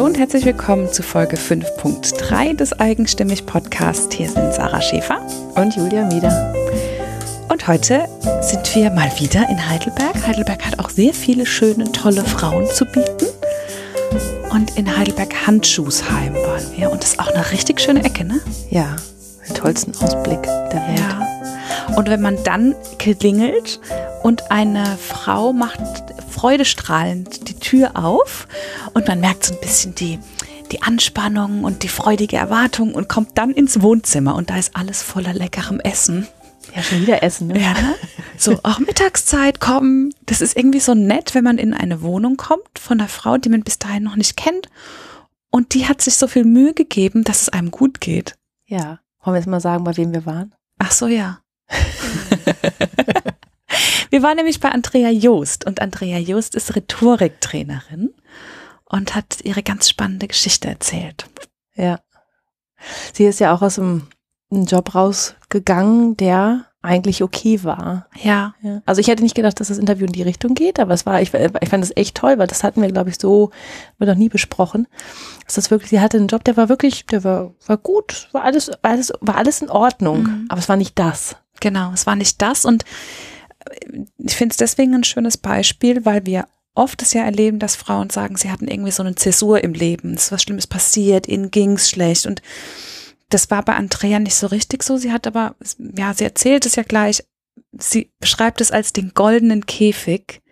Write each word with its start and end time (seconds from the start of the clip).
Hallo 0.00 0.08
und 0.08 0.18
herzlich 0.18 0.46
willkommen 0.46 0.90
zu 0.90 1.02
Folge 1.02 1.36
5.3 1.36 2.56
des 2.56 2.72
Eigenstimmig 2.80 3.44
Podcasts. 3.44 4.16
Hier 4.16 4.30
sind 4.30 4.54
Sarah 4.54 4.80
Schäfer 4.80 5.20
und 5.56 5.76
Julia 5.76 6.06
Mieder. 6.06 6.54
Und 7.50 7.68
heute 7.68 8.08
sind 8.40 8.74
wir 8.74 8.90
mal 8.92 9.12
wieder 9.18 9.46
in 9.50 9.68
Heidelberg. 9.68 10.26
Heidelberg 10.26 10.64
hat 10.64 10.78
auch 10.78 10.88
sehr 10.88 11.12
viele 11.12 11.44
schöne, 11.44 11.92
tolle 11.92 12.24
Frauen 12.24 12.66
zu 12.68 12.86
bieten. 12.86 13.26
Und 14.50 14.74
in 14.78 14.96
Heidelberg 14.96 15.46
Handschuhsheim 15.46 16.32
waren 16.32 16.64
wir. 16.74 16.90
Und 16.90 17.02
das 17.02 17.10
ist 17.10 17.20
auch 17.20 17.28
eine 17.34 17.52
richtig 17.52 17.78
schöne 17.78 18.02
Ecke, 18.02 18.24
ne? 18.24 18.40
Ja, 18.70 18.96
den 19.46 19.54
tollsten 19.54 19.92
Ausblick 20.02 20.42
der 20.42 20.82
Welt. 20.88 20.98
Ja. 20.98 21.94
Und 21.94 22.08
wenn 22.08 22.22
man 22.22 22.42
dann 22.42 22.74
klingelt 22.98 23.78
und 24.22 24.50
eine 24.50 24.96
Frau 24.96 25.52
macht 25.52 25.80
freudestrahlend 26.30 27.48
die 27.48 27.58
Tür 27.58 27.96
auf 27.96 28.46
und 28.94 29.08
man 29.08 29.20
merkt 29.20 29.44
so 29.44 29.54
ein 29.54 29.60
bisschen 29.60 29.94
die, 29.94 30.18
die 30.72 30.82
Anspannung 30.82 31.64
und 31.64 31.82
die 31.82 31.88
freudige 31.88 32.36
Erwartung 32.36 32.94
und 32.94 33.08
kommt 33.08 33.36
dann 33.38 33.50
ins 33.50 33.82
Wohnzimmer 33.82 34.34
und 34.34 34.50
da 34.50 34.56
ist 34.56 34.76
alles 34.76 35.02
voller 35.02 35.32
leckerem 35.32 35.80
Essen. 35.80 36.28
Ja, 36.74 36.82
schon 36.82 37.02
wieder 37.02 37.22
Essen, 37.22 37.48
ne? 37.48 37.60
Ja, 37.60 37.72
ne? 37.72 37.94
So, 38.36 38.60
auch 38.62 38.78
Mittagszeit 38.78 39.60
kommen. 39.60 40.14
Das 40.26 40.40
ist 40.40 40.56
irgendwie 40.56 40.80
so 40.80 40.94
nett, 40.94 41.34
wenn 41.34 41.42
man 41.42 41.58
in 41.58 41.74
eine 41.74 42.00
Wohnung 42.02 42.36
kommt 42.36 42.78
von 42.78 43.00
einer 43.00 43.08
Frau, 43.08 43.38
die 43.38 43.48
man 43.48 43.62
bis 43.62 43.78
dahin 43.78 44.04
noch 44.04 44.16
nicht 44.16 44.36
kennt. 44.36 44.68
Und 45.50 45.74
die 45.74 45.88
hat 45.88 46.00
sich 46.00 46.16
so 46.16 46.28
viel 46.28 46.44
Mühe 46.44 46.74
gegeben, 46.74 47.24
dass 47.24 47.42
es 47.42 47.48
einem 47.48 47.70
gut 47.70 48.00
geht. 48.00 48.36
Ja. 48.66 49.00
Wollen 49.22 49.34
wir 49.34 49.40
jetzt 49.40 49.48
mal 49.48 49.60
sagen, 49.60 49.84
bei 49.84 49.96
wem 49.96 50.12
wir 50.12 50.24
waren? 50.26 50.54
Ach 50.78 50.92
so, 50.92 51.06
ja. 51.06 51.40
Wir 54.10 54.22
waren 54.22 54.36
nämlich 54.36 54.60
bei 54.60 54.70
Andrea 54.70 55.10
Joost 55.10 55.66
und 55.66 55.80
Andrea 55.80 56.18
Joost 56.18 56.54
ist 56.54 56.74
Rhetoriktrainerin 56.74 58.12
und 58.84 59.14
hat 59.14 59.38
ihre 59.42 59.62
ganz 59.62 59.88
spannende 59.88 60.28
Geschichte 60.28 60.68
erzählt. 60.68 61.26
Ja. 61.74 62.00
Sie 63.12 63.26
ist 63.26 63.40
ja 63.40 63.54
auch 63.54 63.62
aus 63.62 63.78
einem, 63.78 64.08
Job 64.52 64.94
rausgegangen, 64.94 66.16
der 66.16 66.66
eigentlich 66.82 67.22
okay 67.22 67.62
war. 67.62 68.06
Ja. 68.20 68.54
ja. 68.62 68.82
Also 68.86 69.00
ich 69.00 69.08
hätte 69.08 69.22
nicht 69.22 69.34
gedacht, 69.34 69.60
dass 69.60 69.68
das 69.68 69.78
Interview 69.78 70.06
in 70.06 70.12
die 70.12 70.22
Richtung 70.22 70.54
geht, 70.54 70.80
aber 70.80 70.94
es 70.94 71.04
war, 71.04 71.20
ich, 71.20 71.32
ich 71.32 71.68
fand 71.68 71.84
es 71.84 71.96
echt 71.96 72.16
toll, 72.16 72.38
weil 72.38 72.46
das 72.46 72.64
hatten 72.64 72.80
wir, 72.80 72.90
glaube 72.90 73.10
ich, 73.10 73.20
so, 73.20 73.50
wir 73.98 74.06
noch 74.06 74.16
nie 74.16 74.30
besprochen. 74.30 74.86
Dass 75.44 75.54
das 75.54 75.70
wirklich, 75.70 75.90
sie 75.90 76.00
hatte 76.00 76.16
einen 76.16 76.28
Job, 76.28 76.42
der 76.44 76.56
war 76.56 76.68
wirklich, 76.68 77.06
der 77.06 77.22
war, 77.22 77.54
war 77.66 77.76
gut, 77.76 78.28
war 78.32 78.44
alles, 78.44 78.70
war 78.82 78.92
alles, 78.92 79.12
war 79.20 79.36
alles 79.36 79.60
in 79.62 79.70
Ordnung, 79.70 80.22
mhm. 80.22 80.46
aber 80.48 80.58
es 80.58 80.68
war 80.68 80.76
nicht 80.76 80.98
das. 80.98 81.36
Genau, 81.60 81.92
es 81.92 82.06
war 82.06 82.16
nicht 82.16 82.40
das 82.40 82.64
und 82.64 82.84
ich 84.18 84.34
finde 84.34 84.52
es 84.52 84.56
deswegen 84.56 84.94
ein 84.94 85.04
schönes 85.04 85.36
Beispiel, 85.36 86.04
weil 86.04 86.26
wir 86.26 86.46
oft 86.74 87.02
es 87.02 87.12
ja 87.12 87.22
erleben, 87.22 87.58
dass 87.58 87.76
Frauen 87.76 88.10
sagen, 88.10 88.36
sie 88.36 88.50
hatten 88.50 88.68
irgendwie 88.68 88.92
so 88.92 89.02
eine 89.02 89.14
Zäsur 89.14 89.62
im 89.62 89.74
Leben, 89.74 90.14
es 90.14 90.24
ist 90.24 90.32
was 90.32 90.42
Schlimmes 90.42 90.66
passiert, 90.66 91.28
ihnen 91.28 91.50
ging 91.50 91.72
es 91.72 91.90
schlecht 91.90 92.26
und 92.26 92.42
das 93.28 93.50
war 93.50 93.64
bei 93.64 93.74
Andrea 93.74 94.18
nicht 94.18 94.34
so 94.34 94.48
richtig 94.48 94.82
so. 94.82 94.96
Sie 94.96 95.12
hat 95.12 95.26
aber, 95.26 95.54
ja, 95.96 96.12
sie 96.12 96.24
erzählt 96.24 96.66
es 96.66 96.74
ja 96.74 96.82
gleich, 96.82 97.22
sie 97.72 98.12
beschreibt 98.18 98.60
es 98.60 98.72
als 98.72 98.92
den 98.92 99.12
goldenen 99.14 99.66
Käfig, 99.66 100.42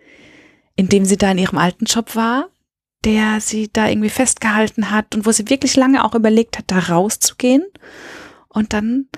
in 0.75 0.87
dem 0.87 1.05
sie 1.05 1.17
da 1.17 1.31
in 1.31 1.37
ihrem 1.37 1.57
alten 1.57 1.85
Job 1.85 2.15
war, 2.15 2.49
der 3.03 3.41
sie 3.41 3.69
da 3.71 3.87
irgendwie 3.87 4.09
festgehalten 4.09 4.91
hat 4.91 5.13
und 5.13 5.25
wo 5.25 5.31
sie 5.31 5.49
wirklich 5.49 5.75
lange 5.75 6.03
auch 6.03 6.15
überlegt 6.15 6.57
hat, 6.57 6.65
da 6.67 6.79
rauszugehen. 6.79 7.65
Und 8.47 8.73
dann 8.73 9.09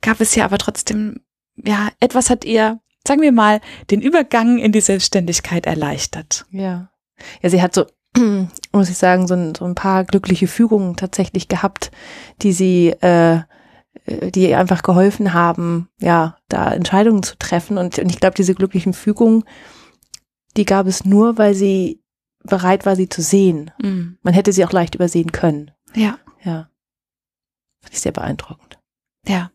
gab 0.00 0.20
es 0.20 0.34
ja 0.34 0.44
aber 0.44 0.58
trotzdem, 0.58 1.20
ja, 1.56 1.90
etwas 1.98 2.30
hat 2.30 2.44
ihr 2.44 2.80
sagen 3.08 3.22
wir 3.22 3.32
mal, 3.32 3.60
den 3.90 4.00
Übergang 4.00 4.58
in 4.58 4.70
die 4.72 4.80
Selbstständigkeit 4.80 5.66
erleichtert. 5.66 6.46
Ja. 6.50 6.90
Ja, 7.42 7.50
sie 7.50 7.60
hat 7.60 7.74
so, 7.74 7.86
muss 8.72 8.90
ich 8.90 8.96
sagen, 8.96 9.26
so 9.26 9.34
ein, 9.34 9.54
so 9.54 9.64
ein 9.64 9.74
paar 9.74 10.04
glückliche 10.04 10.46
Fügungen 10.46 10.96
tatsächlich 10.96 11.48
gehabt, 11.48 11.90
die 12.42 12.52
sie, 12.52 12.90
äh, 13.00 13.40
die 14.06 14.54
einfach 14.54 14.82
geholfen 14.82 15.32
haben, 15.32 15.88
ja, 16.00 16.36
da 16.48 16.72
Entscheidungen 16.72 17.22
zu 17.22 17.36
treffen. 17.36 17.78
Und, 17.78 17.98
und 17.98 18.10
ich 18.10 18.20
glaube, 18.20 18.36
diese 18.36 18.54
glücklichen 18.54 18.92
Fügungen, 18.92 19.44
die 20.56 20.64
gab 20.64 20.86
es 20.86 21.04
nur, 21.04 21.36
weil 21.38 21.54
sie 21.54 22.00
bereit 22.44 22.86
war, 22.86 22.94
sie 22.94 23.08
zu 23.08 23.20
sehen. 23.20 23.72
Mhm. 23.82 24.18
Man 24.22 24.34
hätte 24.34 24.52
sie 24.52 24.64
auch 24.64 24.72
leicht 24.72 24.94
übersehen 24.94 25.32
können. 25.32 25.72
Ja. 25.94 26.18
Ja. 26.44 26.70
Fand 27.82 27.92
ich 27.92 28.00
sehr 28.00 28.12
beeindruckend. 28.12 28.78
Ja 29.26 29.50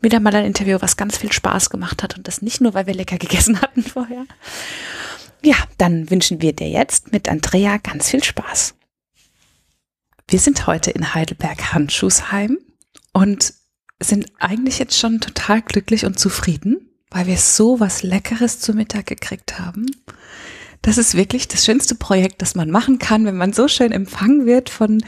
wieder 0.00 0.20
mal 0.20 0.34
ein 0.34 0.44
Interview, 0.44 0.78
was 0.80 0.96
ganz 0.96 1.18
viel 1.18 1.32
Spaß 1.32 1.70
gemacht 1.70 2.02
hat 2.02 2.16
und 2.16 2.26
das 2.26 2.42
nicht 2.42 2.60
nur, 2.60 2.74
weil 2.74 2.86
wir 2.86 2.94
lecker 2.94 3.18
gegessen 3.18 3.60
hatten 3.62 3.82
vorher. 3.82 4.24
Ja, 5.42 5.56
dann 5.78 6.10
wünschen 6.10 6.42
wir 6.42 6.52
dir 6.52 6.68
jetzt 6.68 7.12
mit 7.12 7.28
Andrea 7.28 7.78
ganz 7.78 8.10
viel 8.10 8.22
Spaß. 8.22 8.74
Wir 10.28 10.38
sind 10.38 10.66
heute 10.66 10.90
in 10.90 11.14
Heidelberg 11.14 11.72
Handschuhsheim 11.72 12.58
und 13.12 13.54
sind 14.00 14.26
eigentlich 14.38 14.78
jetzt 14.78 14.98
schon 14.98 15.20
total 15.20 15.62
glücklich 15.62 16.04
und 16.06 16.18
zufrieden, 16.18 16.88
weil 17.10 17.26
wir 17.26 17.36
so 17.36 17.80
was 17.80 18.02
Leckeres 18.02 18.60
zu 18.60 18.72
Mittag 18.72 19.06
gekriegt 19.06 19.58
haben. 19.58 19.86
Das 20.82 20.96
ist 20.96 21.14
wirklich 21.14 21.46
das 21.46 21.64
schönste 21.64 21.94
Projekt, 21.94 22.40
das 22.40 22.54
man 22.54 22.70
machen 22.70 22.98
kann, 22.98 23.26
wenn 23.26 23.36
man 23.36 23.52
so 23.52 23.68
schön 23.68 23.92
empfangen 23.92 24.46
wird 24.46 24.70
von 24.70 25.04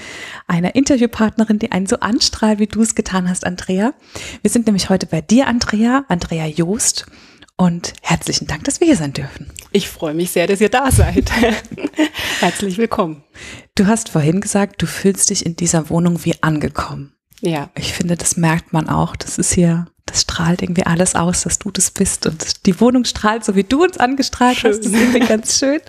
einer 0.47 0.75
Interviewpartnerin, 0.75 1.59
die 1.59 1.72
einen 1.72 1.87
so 1.87 1.97
anstrahlt, 2.00 2.59
wie 2.59 2.66
du 2.66 2.83
es 2.83 2.94
getan 2.94 3.28
hast, 3.28 3.47
Andrea. 3.47 3.94
Wir 4.43 4.50
sind 4.50 4.66
nämlich 4.66 4.91
heute 4.91 5.06
bei 5.06 5.22
dir, 5.22 5.47
Andrea, 5.47 6.05
Andrea 6.09 6.47
Joost. 6.47 7.06
Und 7.56 7.94
herzlichen 8.03 8.47
Dank, 8.47 8.65
dass 8.65 8.81
wir 8.81 8.87
hier 8.87 8.97
sein 8.97 9.12
dürfen. 9.12 9.50
Ich 9.72 9.88
freue 9.88 10.15
mich 10.15 10.31
sehr, 10.31 10.47
dass 10.47 10.61
ihr 10.61 10.69
da 10.69 10.91
seid. 10.91 11.31
Herzlich 12.41 12.77
willkommen. 12.77 13.22
Du 13.75 13.87
hast 13.87 14.09
vorhin 14.09 14.41
gesagt, 14.41 14.82
du 14.82 14.87
fühlst 14.87 15.31
dich 15.31 15.47
in 15.47 15.56
dieser 15.56 15.88
Wohnung 15.88 16.25
wie 16.25 16.43
angekommen. 16.43 17.15
Ja. 17.41 17.71
Ich 17.77 17.93
finde, 17.93 18.16
das 18.16 18.37
merkt 18.37 18.72
man 18.72 18.88
auch. 18.88 19.16
Das 19.16 19.38
ist 19.38 19.53
hier 19.53 19.87
das 20.12 20.23
strahlt 20.23 20.62
irgendwie 20.62 20.84
alles 20.84 21.15
aus, 21.15 21.43
dass 21.43 21.59
du 21.59 21.71
das 21.71 21.91
bist. 21.91 22.27
Und 22.27 22.67
die 22.67 22.78
Wohnung 22.81 23.05
strahlt, 23.05 23.45
so 23.45 23.56
wie 23.56 23.65
du 23.65 23.83
uns 23.83 23.97
angestrahlt 23.97 24.59
schön. 24.59 24.71
hast. 24.71 24.81
Das 24.81 24.87
ist 24.87 24.95
irgendwie 24.95 25.21
ganz 25.21 25.59
schön. 25.59 25.81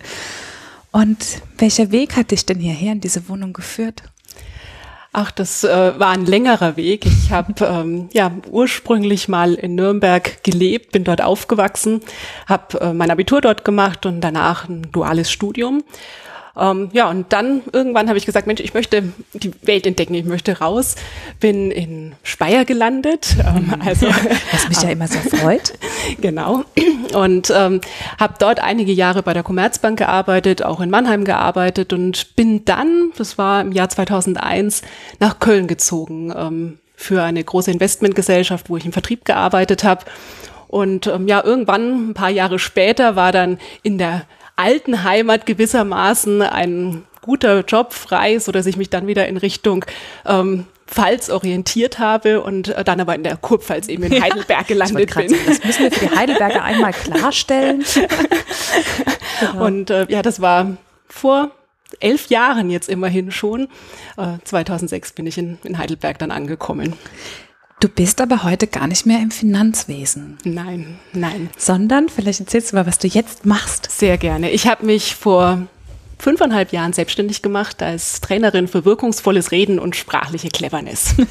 Und 0.91 1.25
welcher 1.57 1.91
Weg 1.91 2.15
hat 2.15 2.31
dich 2.31 2.45
denn 2.45 2.59
hierher 2.59 2.93
in 2.93 3.01
diese 3.01 3.27
Wohnung 3.27 3.51
geführt? 3.51 4.03
Ach, 5.11 5.29
das 5.29 5.63
äh, 5.63 5.99
war 5.99 6.09
ein 6.09 6.25
längerer 6.25 6.77
Weg. 6.77 7.05
Ich 7.05 7.31
habe 7.31 7.53
ähm, 7.65 8.09
ja 8.13 8.31
ursprünglich 8.49 9.27
mal 9.27 9.55
in 9.55 9.75
Nürnberg 9.75 10.41
gelebt, 10.43 10.93
bin 10.93 11.03
dort 11.03 11.21
aufgewachsen, 11.21 11.99
habe 12.47 12.79
äh, 12.79 12.93
mein 12.93 13.11
Abitur 13.11 13.41
dort 13.41 13.65
gemacht 13.65 14.05
und 14.05 14.21
danach 14.21 14.69
ein 14.69 14.83
duales 14.91 15.31
Studium 15.31 15.83
ähm, 16.55 16.89
ja, 16.93 17.09
und 17.09 17.33
dann 17.33 17.63
irgendwann 17.71 18.07
habe 18.09 18.17
ich 18.17 18.27
gesagt, 18.27 18.45
Mensch, 18.45 18.61
ich 18.61 18.75
möchte 18.75 19.11
die 19.33 19.51
Welt 19.63 19.87
entdecken, 19.87 20.13
ich 20.13 20.25
möchte 20.25 20.59
raus. 20.59 20.95
Bin 21.39 21.71
in 21.71 22.13
Speyer 22.21 22.63
gelandet. 22.63 23.35
Ähm, 23.39 23.65
mhm. 23.65 23.81
also, 23.83 24.07
Was 24.51 24.69
mich 24.69 24.81
ja 24.81 24.89
immer 24.89 25.07
so 25.07 25.17
freut. 25.17 25.73
genau. 26.21 26.63
Und 27.15 27.51
ähm, 27.55 27.81
habe 28.19 28.35
dort 28.37 28.59
einige 28.59 28.91
Jahre 28.91 29.23
bei 29.23 29.33
der 29.33 29.41
Commerzbank 29.41 29.97
gearbeitet, 29.97 30.63
auch 30.63 30.79
in 30.79 30.91
Mannheim 30.91 31.23
gearbeitet 31.23 31.91
und 31.91 32.35
bin 32.35 32.65
dann, 32.65 33.11
das 33.17 33.39
war 33.39 33.61
im 33.61 33.71
Jahr 33.71 33.89
2001, 33.89 34.83
nach 35.19 35.39
Köln 35.39 35.67
gezogen 35.67 36.31
ähm, 36.35 36.77
für 36.95 37.23
eine 37.23 37.43
große 37.43 37.71
Investmentgesellschaft, 37.71 38.69
wo 38.69 38.77
ich 38.77 38.85
im 38.85 38.93
Vertrieb 38.93 39.25
gearbeitet 39.25 39.83
habe. 39.83 40.05
Und 40.67 41.07
ähm, 41.07 41.27
ja, 41.27 41.43
irgendwann, 41.43 42.09
ein 42.09 42.13
paar 42.13 42.29
Jahre 42.29 42.59
später, 42.59 43.15
war 43.15 43.31
dann 43.31 43.57
in 43.81 43.97
der 43.97 44.25
alten 44.55 45.03
Heimat 45.03 45.45
gewissermaßen 45.45 46.41
ein 46.41 47.03
guter 47.21 47.61
Job 47.61 47.93
frei, 47.93 48.39
so 48.39 48.51
dass 48.51 48.65
ich 48.65 48.77
mich 48.77 48.89
dann 48.89 49.07
wieder 49.07 49.27
in 49.27 49.37
Richtung 49.37 49.85
ähm, 50.25 50.65
Pfalz 50.85 51.29
orientiert 51.29 51.97
habe 51.97 52.41
und 52.41 52.69
äh, 52.69 52.83
dann 52.83 52.99
aber 52.99 53.15
in 53.15 53.23
der 53.23 53.37
Kurpfalz 53.37 53.87
eben 53.87 54.03
in 54.03 54.21
Heidelberg 54.21 54.67
gelandet 54.67 55.15
bin. 55.15 55.29
Sagen, 55.29 55.43
das 55.47 55.63
müssen 55.63 55.83
wir 55.83 55.91
für 55.91 56.07
die 56.07 56.15
Heidelberger 56.15 56.63
einmal 56.63 56.93
klarstellen. 56.93 57.83
genau. 59.39 59.65
Und 59.65 59.89
äh, 59.89 60.05
ja, 60.09 60.21
das 60.21 60.41
war 60.41 60.77
vor 61.07 61.51
elf 61.99 62.27
Jahren 62.27 62.69
jetzt 62.69 62.89
immerhin 62.89 63.31
schon. 63.31 63.69
Äh, 64.17 64.37
2006 64.43 65.13
bin 65.13 65.25
ich 65.25 65.37
in, 65.37 65.57
in 65.63 65.77
Heidelberg 65.77 66.19
dann 66.19 66.31
angekommen. 66.31 66.93
Du 67.83 67.89
bist 67.89 68.21
aber 68.21 68.43
heute 68.43 68.67
gar 68.67 68.87
nicht 68.87 69.05
mehr 69.05 69.19
im 69.19 69.29
Finanzwesen. 69.29 70.37
Nein, 70.45 70.99
nein. 71.11 71.49
Sondern, 71.57 72.07
vielleicht 72.07 72.39
erzählst 72.39 72.71
du 72.71 72.77
mal, 72.77 72.87
was 72.87 72.97
du 72.97 73.09
jetzt 73.09 73.45
machst. 73.45 73.91
Sehr 73.91 74.17
gerne. 74.17 74.51
Ich 74.51 74.67
habe 74.67 74.85
mich 74.85 75.15
vor 75.15 75.67
fünfeinhalb 76.17 76.71
Jahren 76.71 76.93
selbstständig 76.93 77.41
gemacht 77.41 77.83
als 77.83 78.21
Trainerin 78.21 78.69
für 78.69 78.85
wirkungsvolles 78.85 79.51
Reden 79.51 79.79
und 79.79 79.97
sprachliche 79.97 80.47
Cleverness. 80.47 81.15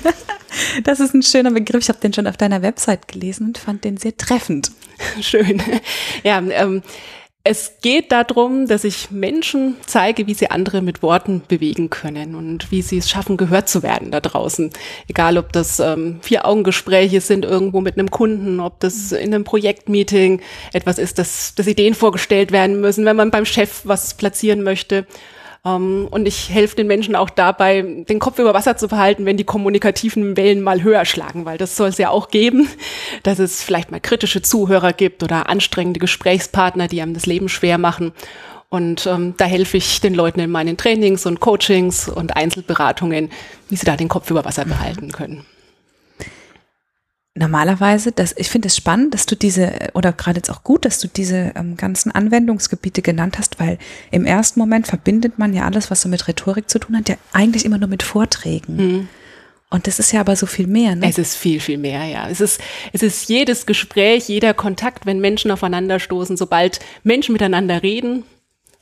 Das 0.84 1.00
ist 1.00 1.14
ein 1.14 1.22
schöner 1.22 1.50
Begriff. 1.50 1.84
Ich 1.84 1.88
habe 1.88 2.00
den 2.00 2.12
schon 2.12 2.26
auf 2.26 2.36
deiner 2.36 2.60
Website 2.60 3.08
gelesen 3.08 3.46
und 3.46 3.56
fand 3.56 3.84
den 3.84 3.96
sehr 3.96 4.14
treffend. 4.18 4.70
Schön. 5.22 5.62
Ja, 6.24 6.42
ähm, 6.50 6.82
es 7.44 7.78
geht 7.82 8.12
darum, 8.12 8.68
dass 8.68 8.84
ich 8.84 9.10
Menschen 9.10 9.76
zeige, 9.84 10.28
wie 10.28 10.34
sie 10.34 10.50
andere 10.50 10.80
mit 10.80 11.02
Worten 11.02 11.42
bewegen 11.48 11.90
können 11.90 12.36
und 12.36 12.70
wie 12.70 12.82
sie 12.82 12.98
es 12.98 13.10
schaffen, 13.10 13.36
gehört 13.36 13.68
zu 13.68 13.82
werden 13.82 14.12
da 14.12 14.20
draußen. 14.20 14.70
Egal, 15.08 15.36
ob 15.36 15.52
das 15.52 15.80
ähm, 15.80 16.20
Vier-Augen-Gespräche 16.22 17.20
sind 17.20 17.44
irgendwo 17.44 17.80
mit 17.80 17.98
einem 17.98 18.12
Kunden, 18.12 18.60
ob 18.60 18.78
das 18.78 19.10
in 19.10 19.34
einem 19.34 19.42
Projektmeeting 19.42 20.40
etwas 20.72 20.98
ist, 20.98 21.18
dass, 21.18 21.56
dass 21.56 21.66
Ideen 21.66 21.94
vorgestellt 21.94 22.52
werden 22.52 22.80
müssen, 22.80 23.04
wenn 23.04 23.16
man 23.16 23.32
beim 23.32 23.44
Chef 23.44 23.80
was 23.84 24.14
platzieren 24.14 24.62
möchte. 24.62 25.04
Ähm, 25.64 26.08
und 26.10 26.26
ich 26.26 26.50
helfe 26.50 26.76
den 26.76 26.86
Menschen 26.86 27.14
auch 27.14 27.30
dabei, 27.30 27.82
den 27.82 28.18
Kopf 28.18 28.38
über 28.38 28.54
Wasser 28.54 28.76
zu 28.76 28.88
behalten, 28.88 29.26
wenn 29.26 29.36
die 29.36 29.44
kommunikativen 29.44 30.36
Wellen 30.36 30.60
mal 30.60 30.82
höher 30.82 31.04
schlagen, 31.04 31.44
weil 31.44 31.58
das 31.58 31.76
soll 31.76 31.88
es 31.88 31.98
ja 31.98 32.10
auch 32.10 32.28
geben, 32.28 32.68
dass 33.22 33.38
es 33.38 33.62
vielleicht 33.62 33.90
mal 33.90 34.00
kritische 34.00 34.42
Zuhörer 34.42 34.92
gibt 34.92 35.22
oder 35.22 35.48
anstrengende 35.48 36.00
Gesprächspartner, 36.00 36.88
die 36.88 37.02
einem 37.02 37.14
das 37.14 37.26
Leben 37.26 37.48
schwer 37.48 37.78
machen. 37.78 38.12
Und 38.68 39.06
ähm, 39.06 39.34
da 39.36 39.44
helfe 39.44 39.76
ich 39.76 40.00
den 40.00 40.14
Leuten 40.14 40.40
in 40.40 40.50
meinen 40.50 40.78
Trainings 40.78 41.26
und 41.26 41.40
Coachings 41.40 42.08
und 42.08 42.36
Einzelberatungen, 42.36 43.30
wie 43.68 43.76
sie 43.76 43.84
da 43.84 43.96
den 43.96 44.08
Kopf 44.08 44.30
über 44.30 44.46
Wasser 44.46 44.64
behalten 44.64 45.12
können 45.12 45.44
normalerweise, 47.34 48.12
das, 48.12 48.34
ich 48.36 48.50
finde 48.50 48.68
es 48.68 48.76
spannend, 48.76 49.14
dass 49.14 49.26
du 49.26 49.36
diese, 49.36 49.72
oder 49.94 50.12
gerade 50.12 50.38
jetzt 50.38 50.50
auch 50.50 50.64
gut, 50.64 50.84
dass 50.84 50.98
du 50.98 51.08
diese 51.08 51.52
ähm, 51.56 51.76
ganzen 51.76 52.12
Anwendungsgebiete 52.12 53.00
genannt 53.00 53.38
hast, 53.38 53.58
weil 53.58 53.78
im 54.10 54.26
ersten 54.26 54.60
Moment 54.60 54.86
verbindet 54.86 55.38
man 55.38 55.54
ja 55.54 55.64
alles, 55.64 55.90
was 55.90 56.02
so 56.02 56.08
mit 56.08 56.28
Rhetorik 56.28 56.68
zu 56.68 56.78
tun 56.78 56.96
hat, 56.96 57.08
ja 57.08 57.16
eigentlich 57.32 57.64
immer 57.64 57.78
nur 57.78 57.88
mit 57.88 58.02
Vorträgen. 58.02 58.76
Mhm. 58.76 59.08
Und 59.70 59.86
das 59.86 59.98
ist 59.98 60.12
ja 60.12 60.20
aber 60.20 60.36
so 60.36 60.44
viel 60.44 60.66
mehr, 60.66 60.94
ne? 60.94 61.08
Es 61.08 61.16
ist 61.16 61.34
viel, 61.34 61.58
viel 61.58 61.78
mehr, 61.78 62.04
ja. 62.04 62.28
Es 62.28 62.42
ist, 62.42 62.60
es 62.92 63.02
ist 63.02 63.30
jedes 63.30 63.64
Gespräch, 63.64 64.28
jeder 64.28 64.52
Kontakt, 64.52 65.06
wenn 65.06 65.18
Menschen 65.18 65.50
aufeinanderstoßen, 65.50 66.36
sobald 66.36 66.80
Menschen 67.04 67.32
miteinander 67.32 67.82
reden, 67.82 68.24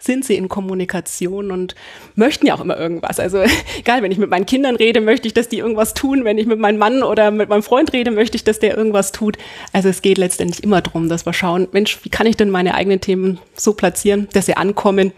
sind 0.01 0.25
sie 0.25 0.35
in 0.35 0.49
Kommunikation 0.49 1.51
und 1.51 1.75
möchten 2.15 2.47
ja 2.47 2.55
auch 2.55 2.61
immer 2.61 2.79
irgendwas. 2.79 3.21
Also 3.21 3.43
egal, 3.79 4.03
wenn 4.03 4.11
ich 4.11 4.19
mit 4.19 4.31
meinen 4.31 4.47
Kindern 4.47 4.77
rede, 4.77 5.01
möchte 5.01 5.29
ich, 5.29 5.35
dass 5.35 5.49
die 5.49 5.59
irgendwas 5.59 5.95
tun. 5.95 6.25
Wenn 6.25 6.39
ich 6.39 6.47
mit 6.47 6.59
meinem 6.59 6.79
Mann 6.79 7.03
oder 7.03 7.31
mit 7.31 7.49
meinem 7.49 7.63
Freund 7.63 7.93
rede, 7.93 8.11
möchte 8.11 8.37
ich, 8.37 8.45
dass 8.45 8.59
der 8.59 8.77
irgendwas 8.77 9.13
tut. 9.13 9.37
Also 9.73 9.89
es 9.89 10.03
geht 10.03 10.19
letztendlich 10.19 10.65
immer 10.65 10.81
darum, 10.81 11.09
dass 11.09 11.27
wir 11.27 11.33
schauen, 11.33 11.69
Mensch, 11.73 11.99
wie 12.03 12.09
kann 12.09 12.27
ich 12.27 12.37
denn 12.37 12.51
meine 12.51 12.75
eigenen 12.75 13.01
Themen 13.01 13.39
so 13.55 13.75
platzieren, 13.75 14.29
dass 14.33 14.47
sie 14.47 14.57
ankommen 14.57 15.13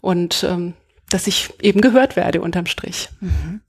und 0.00 0.44
ähm, 0.48 0.74
dass 1.10 1.26
ich 1.26 1.50
eben 1.60 1.80
gehört 1.80 2.16
werde 2.16 2.40
unterm 2.40 2.66
Strich. 2.66 3.10
Mhm. 3.20 3.60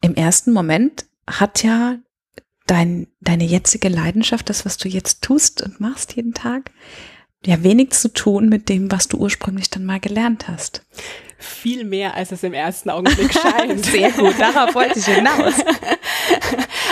Im 0.00 0.14
ersten 0.14 0.52
Moment 0.52 1.06
hat 1.26 1.62
ja 1.62 1.96
dein, 2.66 3.08
deine 3.20 3.44
jetzige 3.44 3.88
Leidenschaft, 3.88 4.48
das, 4.48 4.64
was 4.64 4.76
du 4.76 4.88
jetzt 4.88 5.22
tust 5.22 5.62
und 5.62 5.80
machst 5.80 6.14
jeden 6.14 6.34
Tag, 6.34 6.70
ja 7.44 7.62
wenig 7.62 7.90
zu 7.90 8.12
tun 8.12 8.48
mit 8.48 8.68
dem, 8.68 8.90
was 8.90 9.08
du 9.08 9.18
ursprünglich 9.18 9.70
dann 9.70 9.84
mal 9.84 10.00
gelernt 10.00 10.48
hast. 10.48 10.84
Viel 11.40 11.84
mehr, 11.84 12.14
als 12.14 12.32
es 12.32 12.42
im 12.42 12.52
ersten 12.52 12.90
Augenblick 12.90 13.32
scheint. 13.42 13.84
Sehr 13.84 14.10
gut, 14.10 14.34
darauf 14.40 14.74
wollte 14.74 14.98
ich 14.98 15.06
hinaus. 15.06 15.54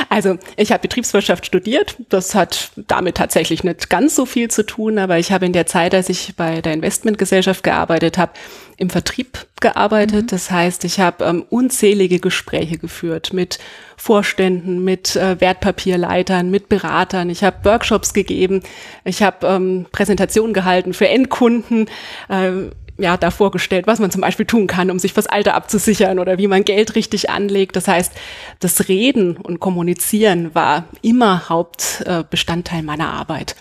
Also 0.08 0.38
ich 0.56 0.72
habe 0.72 0.82
Betriebswirtschaft 0.82 1.46
studiert. 1.46 1.96
Das 2.08 2.34
hat 2.34 2.70
damit 2.76 3.16
tatsächlich 3.16 3.64
nicht 3.64 3.90
ganz 3.90 4.14
so 4.14 4.24
viel 4.24 4.50
zu 4.50 4.64
tun, 4.64 4.98
aber 4.98 5.18
ich 5.18 5.32
habe 5.32 5.46
in 5.46 5.52
der 5.52 5.66
Zeit, 5.66 5.94
als 5.94 6.08
ich 6.08 6.34
bei 6.36 6.60
der 6.60 6.74
Investmentgesellschaft 6.74 7.62
gearbeitet 7.62 8.16
habe, 8.16 8.32
im 8.76 8.90
Vertrieb 8.90 9.46
gearbeitet. 9.60 10.24
Mhm. 10.24 10.26
Das 10.28 10.50
heißt, 10.50 10.84
ich 10.84 11.00
habe 11.00 11.24
ähm, 11.24 11.44
unzählige 11.48 12.20
Gespräche 12.20 12.78
geführt 12.78 13.32
mit 13.32 13.58
Vorständen, 13.96 14.84
mit 14.84 15.16
äh, 15.16 15.40
Wertpapierleitern, 15.40 16.50
mit 16.50 16.68
Beratern. 16.68 17.30
Ich 17.30 17.42
habe 17.42 17.64
Workshops 17.64 18.12
gegeben. 18.12 18.62
Ich 19.04 19.22
habe 19.22 19.46
ähm, 19.46 19.86
Präsentationen 19.92 20.54
gehalten 20.54 20.92
für 20.92 21.08
Endkunden. 21.08 21.88
Ähm, 22.30 22.72
ja, 22.98 23.16
da 23.16 23.30
vorgestellt, 23.30 23.86
was 23.86 23.98
man 23.98 24.10
zum 24.10 24.22
Beispiel 24.22 24.46
tun 24.46 24.66
kann, 24.66 24.90
um 24.90 24.98
sich 24.98 25.12
fürs 25.12 25.26
Alter 25.26 25.54
abzusichern 25.54 26.18
oder 26.18 26.38
wie 26.38 26.46
man 26.46 26.64
Geld 26.64 26.94
richtig 26.94 27.30
anlegt. 27.30 27.76
Das 27.76 27.88
heißt, 27.88 28.12
das 28.60 28.88
Reden 28.88 29.36
und 29.36 29.60
Kommunizieren 29.60 30.54
war 30.54 30.84
immer 31.02 31.48
Hauptbestandteil 31.48 32.82
meiner 32.82 33.12
Arbeit. 33.12 33.56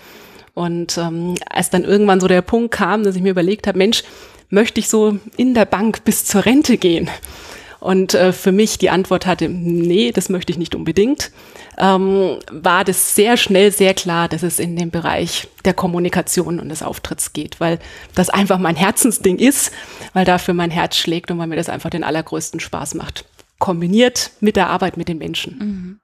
Und 0.54 0.98
ähm, 0.98 1.36
als 1.50 1.70
dann 1.70 1.84
irgendwann 1.84 2.22
so 2.22 2.28
der 2.28 2.42
Punkt 2.42 2.72
kam, 2.72 3.04
dass 3.04 3.16
ich 3.16 3.22
mir 3.22 3.32
überlegt 3.32 3.68
habe, 3.68 3.78
Mensch, 3.78 4.04
möchte 4.50 4.80
ich 4.80 4.88
so 4.88 5.20
in 5.36 5.54
der 5.54 5.66
Bank 5.66 6.06
bis 6.06 6.26
zur 6.26 6.46
Rente 6.46 6.78
gehen? 6.78 7.10
Und 7.86 8.16
äh, 8.16 8.34
für 8.34 8.52
mich 8.52 8.80
die 8.80 8.90
Antwort 8.90 9.28
hatte, 9.28 9.48
nee, 9.48 10.12
das 10.12 10.30
möchte 10.30 10.52
ich 10.52 10.58
nicht 10.58 10.74
unbedingt, 10.74 11.30
ähm, 11.78 12.40
war 12.52 12.84
das 12.84 13.14
sehr 13.14 13.38
schnell 13.38 13.72
sehr 13.72 13.94
klar, 13.94 14.28
dass 14.28 14.42
es 14.42 14.58
in 14.58 14.76
den 14.76 14.90
Bereich 14.90 15.48
der 15.66 15.76
Kommunikation 15.76 16.60
und 16.60 16.70
des 16.70 16.82
Auftritts 16.82 17.32
geht, 17.32 17.60
weil 17.60 17.78
das 18.16 18.32
einfach 18.32 18.58
mein 18.58 18.76
Herzensding 18.76 19.38
ist, 19.38 19.72
weil 20.14 20.26
dafür 20.26 20.56
mein 20.56 20.72
Herz 20.72 20.98
schlägt 20.98 21.30
und 21.30 21.38
weil 21.38 21.46
mir 21.46 21.58
das 21.58 21.70
einfach 21.70 21.92
den 21.92 22.04
allergrößten 22.04 22.60
Spaß 22.60 22.96
macht. 22.96 23.26
Kombiniert 23.60 24.32
mit 24.40 24.56
der 24.56 24.70
Arbeit 24.70 24.98
mit 24.98 25.08
den 25.08 25.20
Menschen. 25.20 25.60
Mhm. 25.60 26.00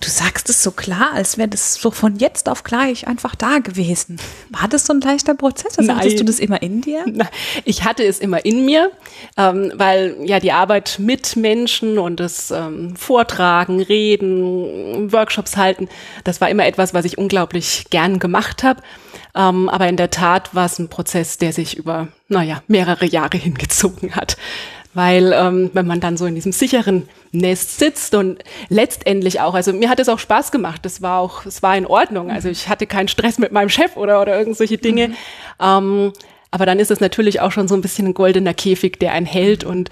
Du 0.00 0.10
sagst 0.10 0.50
es 0.50 0.62
so 0.62 0.70
klar, 0.70 1.12
als 1.14 1.38
wäre 1.38 1.48
das 1.48 1.74
so 1.74 1.90
von 1.90 2.16
jetzt 2.16 2.48
auf 2.50 2.62
gleich 2.62 3.06
einfach 3.08 3.34
da 3.34 3.58
gewesen. 3.58 4.18
War 4.50 4.68
das 4.68 4.86
so 4.86 4.92
ein 4.92 5.00
leichter 5.00 5.34
Prozess? 5.34 5.78
Also 5.78 5.96
hattest 5.96 6.20
du 6.20 6.24
das 6.24 6.38
immer 6.38 6.60
in 6.62 6.82
dir? 6.82 7.04
Ich 7.64 7.84
hatte 7.84 8.04
es 8.04 8.20
immer 8.20 8.44
in 8.44 8.66
mir, 8.66 8.92
ähm, 9.38 9.72
weil 9.74 10.16
ja 10.24 10.38
die 10.38 10.52
Arbeit 10.52 10.96
mit 10.98 11.36
Menschen 11.36 11.98
und 11.98 12.20
das 12.20 12.50
ähm, 12.50 12.94
Vortragen, 12.96 13.80
Reden, 13.80 15.10
Workshops 15.12 15.56
halten, 15.56 15.88
das 16.24 16.40
war 16.40 16.50
immer 16.50 16.66
etwas, 16.66 16.92
was 16.92 17.06
ich 17.06 17.16
unglaublich 17.16 17.86
gern 17.88 18.18
gemacht 18.18 18.62
habe. 18.62 18.82
Ähm, 19.34 19.68
aber 19.68 19.88
in 19.88 19.96
der 19.96 20.10
Tat 20.10 20.54
war 20.54 20.66
es 20.66 20.78
ein 20.78 20.88
Prozess, 20.88 21.38
der 21.38 21.52
sich 21.52 21.76
über, 21.76 22.08
naja, 22.28 22.62
mehrere 22.68 23.06
Jahre 23.06 23.38
hingezogen 23.38 24.14
hat 24.14 24.36
weil 24.96 25.34
ähm, 25.34 25.70
wenn 25.74 25.86
man 25.86 26.00
dann 26.00 26.16
so 26.16 26.24
in 26.24 26.34
diesem 26.34 26.52
sicheren 26.52 27.06
Nest 27.30 27.78
sitzt 27.78 28.14
und 28.14 28.42
letztendlich 28.70 29.42
auch, 29.42 29.52
also 29.54 29.74
mir 29.74 29.90
hat 29.90 30.00
es 30.00 30.08
auch 30.08 30.18
Spaß 30.18 30.50
gemacht, 30.50 30.86
das 30.86 31.02
war 31.02 31.20
auch, 31.20 31.44
es 31.44 31.62
war 31.62 31.76
in 31.76 31.84
Ordnung, 31.84 32.30
also 32.30 32.48
ich 32.48 32.68
hatte 32.70 32.86
keinen 32.86 33.08
Stress 33.08 33.38
mit 33.38 33.52
meinem 33.52 33.68
Chef 33.68 33.96
oder 33.96 34.22
oder 34.22 34.38
irgendwelche 34.38 34.78
Dinge, 34.78 35.08
mhm. 35.08 35.14
ähm, 35.60 36.12
aber 36.50 36.64
dann 36.64 36.78
ist 36.78 36.90
es 36.90 37.00
natürlich 37.00 37.42
auch 37.42 37.52
schon 37.52 37.68
so 37.68 37.74
ein 37.74 37.82
bisschen 37.82 38.06
ein 38.06 38.14
goldener 38.14 38.54
Käfig, 38.54 38.98
der 38.98 39.12
einen 39.12 39.26
hält 39.26 39.64
und 39.64 39.90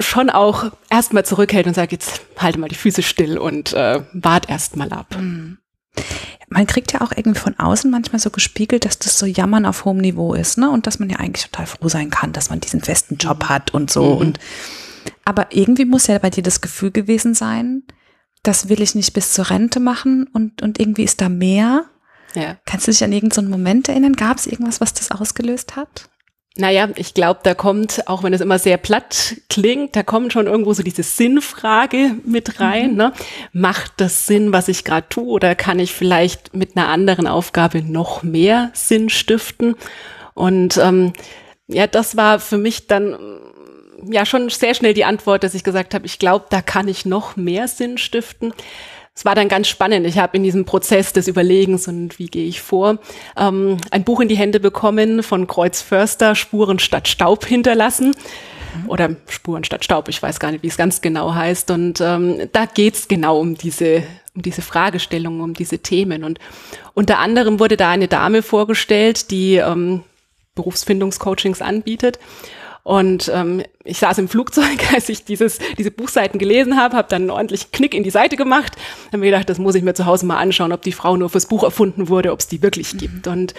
schon 0.00 0.28
auch 0.28 0.72
erstmal 0.90 1.24
zurückhält 1.24 1.68
und 1.68 1.74
sagt, 1.74 1.92
jetzt 1.92 2.22
halte 2.36 2.58
mal 2.58 2.68
die 2.68 2.74
Füße 2.74 3.02
still 3.02 3.38
und 3.38 3.74
äh, 3.74 4.00
wart 4.12 4.50
erstmal 4.50 4.92
ab. 4.92 5.14
Mhm 5.16 5.58
man 6.48 6.66
kriegt 6.66 6.92
ja 6.92 7.00
auch 7.00 7.12
irgendwie 7.14 7.38
von 7.38 7.58
außen 7.58 7.90
manchmal 7.90 8.20
so 8.20 8.30
gespiegelt, 8.30 8.84
dass 8.84 8.98
das 8.98 9.18
so 9.18 9.26
Jammern 9.26 9.66
auf 9.66 9.84
hohem 9.84 9.98
Niveau 9.98 10.34
ist, 10.34 10.58
ne? 10.58 10.70
Und 10.70 10.86
dass 10.86 10.98
man 10.98 11.10
ja 11.10 11.18
eigentlich 11.18 11.46
total 11.50 11.66
froh 11.66 11.88
sein 11.88 12.10
kann, 12.10 12.32
dass 12.32 12.50
man 12.50 12.60
diesen 12.60 12.80
festen 12.80 13.16
Job 13.16 13.44
mhm. 13.44 13.48
hat 13.48 13.74
und 13.74 13.90
so. 13.90 14.14
Mhm. 14.14 14.20
Und 14.20 14.40
aber 15.24 15.48
irgendwie 15.50 15.84
muss 15.84 16.06
ja 16.06 16.18
bei 16.18 16.30
dir 16.30 16.42
das 16.42 16.60
Gefühl 16.60 16.92
gewesen 16.92 17.34
sein, 17.34 17.82
das 18.42 18.68
will 18.68 18.80
ich 18.80 18.94
nicht 18.94 19.12
bis 19.12 19.32
zur 19.32 19.50
Rente 19.50 19.80
machen 19.80 20.28
und, 20.32 20.62
und 20.62 20.78
irgendwie 20.78 21.02
ist 21.02 21.20
da 21.20 21.28
mehr. 21.28 21.84
Ja. 22.34 22.56
Kannst 22.64 22.86
du 22.86 22.92
dich 22.92 23.02
an 23.02 23.12
irgendeinen 23.12 23.50
Moment 23.50 23.88
erinnern? 23.88 24.12
Gab 24.12 24.38
es 24.38 24.46
irgendwas, 24.46 24.80
was 24.80 24.94
das 24.94 25.10
ausgelöst 25.10 25.74
hat? 25.74 26.08
Naja, 26.58 26.88
ich 26.96 27.12
glaube, 27.12 27.40
da 27.42 27.54
kommt, 27.54 28.08
auch 28.08 28.22
wenn 28.22 28.32
es 28.32 28.40
immer 28.40 28.58
sehr 28.58 28.78
platt 28.78 29.36
klingt, 29.50 29.94
da 29.94 30.02
kommt 30.02 30.32
schon 30.32 30.46
irgendwo 30.46 30.72
so 30.72 30.82
diese 30.82 31.02
Sinnfrage 31.02 32.16
mit 32.24 32.60
rein. 32.60 32.92
Mhm. 32.92 32.96
Ne? 32.96 33.12
Macht 33.52 33.92
das 33.98 34.26
Sinn, 34.26 34.52
was 34.52 34.68
ich 34.68 34.84
gerade 34.84 35.06
tue, 35.08 35.26
oder 35.26 35.54
kann 35.54 35.78
ich 35.78 35.92
vielleicht 35.92 36.54
mit 36.54 36.76
einer 36.76 36.88
anderen 36.88 37.26
Aufgabe 37.26 37.82
noch 37.82 38.22
mehr 38.22 38.70
Sinn 38.72 39.10
stiften? 39.10 39.76
Und 40.34 40.78
ähm, 40.78 41.12
ja, 41.68 41.86
das 41.86 42.16
war 42.16 42.38
für 42.38 42.58
mich 42.58 42.86
dann 42.86 43.16
ja 44.10 44.24
schon 44.24 44.48
sehr 44.48 44.74
schnell 44.74 44.94
die 44.94 45.04
Antwort, 45.04 45.42
dass 45.42 45.54
ich 45.54 45.64
gesagt 45.64 45.94
habe, 45.94 46.06
ich 46.06 46.18
glaube, 46.18 46.46
da 46.50 46.62
kann 46.62 46.88
ich 46.88 47.04
noch 47.06 47.36
mehr 47.36 47.68
Sinn 47.68 47.98
stiften 47.98 48.52
es 49.16 49.24
war 49.24 49.34
dann 49.34 49.48
ganz 49.48 49.66
spannend. 49.66 50.06
Ich 50.06 50.18
habe 50.18 50.36
in 50.36 50.44
diesem 50.44 50.66
Prozess 50.66 51.14
des 51.14 51.26
Überlegens 51.26 51.88
und 51.88 52.18
wie 52.18 52.26
gehe 52.26 52.46
ich 52.46 52.60
vor, 52.60 52.98
ähm, 53.38 53.78
ein 53.90 54.04
Buch 54.04 54.20
in 54.20 54.28
die 54.28 54.36
Hände 54.36 54.60
bekommen 54.60 55.22
von 55.22 55.46
Kreuz 55.46 55.80
Förster, 55.80 56.34
Spuren 56.34 56.78
statt 56.78 57.08
Staub 57.08 57.46
hinterlassen. 57.46 58.14
Oder 58.88 59.16
Spuren 59.28 59.64
statt 59.64 59.86
Staub, 59.86 60.10
ich 60.10 60.22
weiß 60.22 60.38
gar 60.38 60.52
nicht, 60.52 60.62
wie 60.62 60.68
es 60.68 60.76
ganz 60.76 61.00
genau 61.00 61.34
heißt. 61.34 61.70
Und 61.70 61.98
ähm, 62.02 62.50
da 62.52 62.66
geht's 62.66 63.08
genau 63.08 63.40
um 63.40 63.54
diese, 63.54 64.02
um 64.34 64.42
diese 64.42 64.60
Fragestellungen, 64.60 65.40
um 65.40 65.54
diese 65.54 65.78
Themen. 65.78 66.22
Und 66.22 66.38
unter 66.92 67.18
anderem 67.18 67.58
wurde 67.58 67.78
da 67.78 67.90
eine 67.90 68.08
Dame 68.08 68.42
vorgestellt, 68.42 69.30
die 69.30 69.56
ähm, 69.56 70.02
Berufsfindungscoachings 70.54 71.62
anbietet. 71.62 72.18
Und 72.86 73.32
ähm, 73.34 73.64
ich 73.82 73.98
saß 73.98 74.18
im 74.18 74.28
Flugzeug, 74.28 74.78
als 74.94 75.08
ich 75.08 75.24
dieses, 75.24 75.58
diese 75.76 75.90
Buchseiten 75.90 76.38
gelesen 76.38 76.76
habe, 76.76 76.96
habe 76.96 77.08
dann 77.08 77.22
einen 77.22 77.30
ordentlichen 77.30 77.72
Knick 77.72 77.94
in 77.94 78.04
die 78.04 78.10
Seite 78.10 78.36
gemacht, 78.36 78.74
habe 79.08 79.18
mir 79.18 79.26
gedacht, 79.26 79.48
das 79.48 79.58
muss 79.58 79.74
ich 79.74 79.82
mir 79.82 79.94
zu 79.94 80.06
Hause 80.06 80.24
mal 80.24 80.36
anschauen, 80.36 80.72
ob 80.72 80.82
die 80.82 80.92
Frau 80.92 81.16
nur 81.16 81.28
fürs 81.28 81.46
Buch 81.46 81.64
erfunden 81.64 82.08
wurde, 82.08 82.30
ob 82.30 82.38
es 82.38 82.46
die 82.46 82.62
wirklich 82.62 82.94
mhm. 82.94 82.98
gibt. 82.98 83.26
Und 83.26 83.54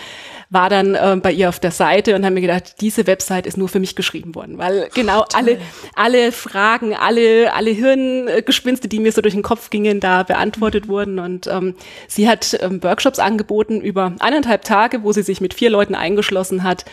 war 0.50 0.70
dann 0.70 0.96
äh, 0.96 1.18
bei 1.22 1.34
ihr 1.34 1.50
auf 1.50 1.60
der 1.60 1.72
Seite 1.72 2.16
und 2.16 2.24
habe 2.24 2.36
mir 2.36 2.40
gedacht, 2.40 2.76
diese 2.80 3.06
Website 3.06 3.48
ist 3.48 3.58
nur 3.58 3.68
für 3.68 3.82
mich 3.82 3.98
geschrieben 3.98 4.34
worden, 4.34 4.58
weil 4.58 4.90
genau 4.94 5.26
Ach, 5.34 5.38
alle 5.38 5.58
alle 5.94 6.32
Fragen, 6.32 6.96
alle 6.96 7.54
alle 7.54 7.72
Hirngespinste, 7.72 8.88
die 8.88 9.02
mir 9.02 9.12
so 9.12 9.20
durch 9.20 9.34
den 9.34 9.44
Kopf 9.44 9.72
gingen, 9.72 10.00
da 10.00 10.24
beantwortet 10.24 10.86
mhm. 10.86 10.90
wurden. 10.90 11.20
Und 11.20 11.48
ähm, 11.48 11.76
sie 12.08 12.30
hat 12.30 12.58
ähm, 12.62 12.82
Workshops 12.82 13.20
angeboten 13.20 13.82
über 13.82 14.16
eineinhalb 14.20 14.64
Tage, 14.64 15.04
wo 15.04 15.12
sie 15.12 15.24
sich 15.24 15.42
mit 15.42 15.54
vier 15.54 15.70
Leuten 15.70 15.96
eingeschlossen 15.96 16.64
hat. 16.64 16.86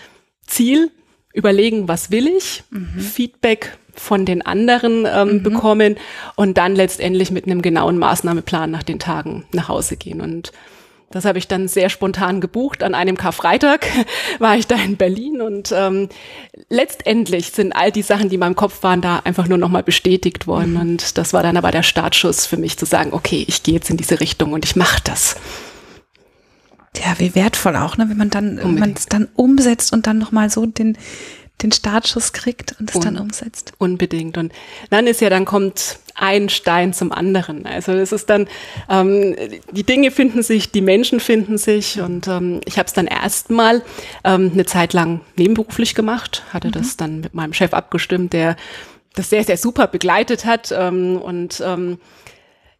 Ziel 0.48 0.90
überlegen, 1.34 1.88
was 1.88 2.10
will 2.10 2.28
ich, 2.28 2.62
mhm. 2.70 3.00
Feedback 3.00 3.76
von 3.94 4.24
den 4.24 4.42
anderen 4.42 5.06
ähm, 5.06 5.34
mhm. 5.34 5.42
bekommen 5.42 5.96
und 6.36 6.56
dann 6.56 6.74
letztendlich 6.74 7.30
mit 7.30 7.46
einem 7.46 7.60
genauen 7.60 7.98
Maßnahmeplan 7.98 8.70
nach 8.70 8.82
den 8.82 8.98
Tagen 8.98 9.44
nach 9.52 9.68
Hause 9.68 9.96
gehen. 9.96 10.20
Und 10.20 10.52
Das 11.10 11.24
habe 11.24 11.38
ich 11.38 11.46
dann 11.46 11.68
sehr 11.68 11.90
spontan 11.90 12.40
gebucht. 12.40 12.82
An 12.82 12.94
einem 12.94 13.16
Karfreitag 13.16 13.86
war 14.38 14.56
ich 14.56 14.66
da 14.66 14.76
in 14.76 14.96
Berlin 14.96 15.40
und 15.40 15.72
ähm, 15.76 16.08
letztendlich 16.68 17.50
sind 17.50 17.72
all 17.72 17.92
die 17.92 18.02
Sachen, 18.02 18.28
die 18.28 18.34
in 18.34 18.40
meinem 18.40 18.56
Kopf 18.56 18.82
waren, 18.82 19.00
da 19.00 19.20
einfach 19.24 19.46
nur 19.46 19.58
nochmal 19.58 19.82
bestätigt 19.82 20.46
worden. 20.46 20.74
Mhm. 20.74 20.80
Und 20.80 21.18
das 21.18 21.32
war 21.32 21.42
dann 21.42 21.56
aber 21.56 21.70
der 21.70 21.82
Startschuss 21.82 22.46
für 22.46 22.56
mich 22.56 22.78
zu 22.78 22.86
sagen, 22.86 23.12
okay, 23.12 23.44
ich 23.46 23.62
gehe 23.62 23.74
jetzt 23.74 23.90
in 23.90 23.96
diese 23.96 24.20
Richtung 24.20 24.52
und 24.52 24.64
ich 24.64 24.76
mache 24.76 25.00
das. 25.04 25.36
Ja, 26.96 27.18
wie 27.18 27.34
wertvoll 27.34 27.76
auch, 27.76 27.96
ne, 27.96 28.08
wenn 28.08 28.16
man 28.16 28.30
dann, 28.30 28.58
wenn 28.58 28.78
man 28.78 28.92
es 28.92 29.06
dann 29.06 29.28
umsetzt 29.34 29.92
und 29.92 30.06
dann 30.06 30.18
nochmal 30.18 30.48
so 30.48 30.64
den, 30.64 30.96
den 31.62 31.72
Startschuss 31.72 32.32
kriegt 32.32 32.76
und 32.78 32.94
es 32.94 33.00
dann 33.00 33.16
umsetzt. 33.16 33.72
Unbedingt. 33.78 34.38
Und 34.38 34.52
dann 34.90 35.06
ist 35.06 35.20
ja, 35.20 35.30
dann 35.30 35.44
kommt 35.44 35.98
ein 36.14 36.48
Stein 36.48 36.92
zum 36.92 37.10
anderen. 37.12 37.66
Also 37.66 37.92
es 37.92 38.12
ist 38.12 38.30
dann, 38.30 38.46
ähm, 38.88 39.34
die 39.72 39.82
Dinge 39.82 40.10
finden 40.10 40.42
sich, 40.42 40.70
die 40.70 40.80
Menschen 40.80 41.20
finden 41.20 41.58
sich 41.58 42.00
und 42.00 42.28
ähm, 42.28 42.60
ich 42.66 42.78
habe 42.78 42.86
es 42.86 42.92
dann 42.92 43.06
erstmal 43.06 43.82
ähm, 44.22 44.50
eine 44.52 44.66
Zeit 44.66 44.92
lang 44.92 45.20
nebenberuflich 45.36 45.94
gemacht, 45.94 46.44
hatte 46.52 46.68
mhm. 46.68 46.72
das 46.72 46.96
dann 46.96 47.20
mit 47.20 47.34
meinem 47.34 47.52
Chef 47.52 47.72
abgestimmt, 47.72 48.32
der 48.32 48.56
das 49.14 49.30
sehr, 49.30 49.44
sehr 49.44 49.56
super 49.56 49.86
begleitet 49.86 50.44
hat 50.44 50.72
ähm, 50.76 51.16
und 51.16 51.62
ähm, 51.64 51.98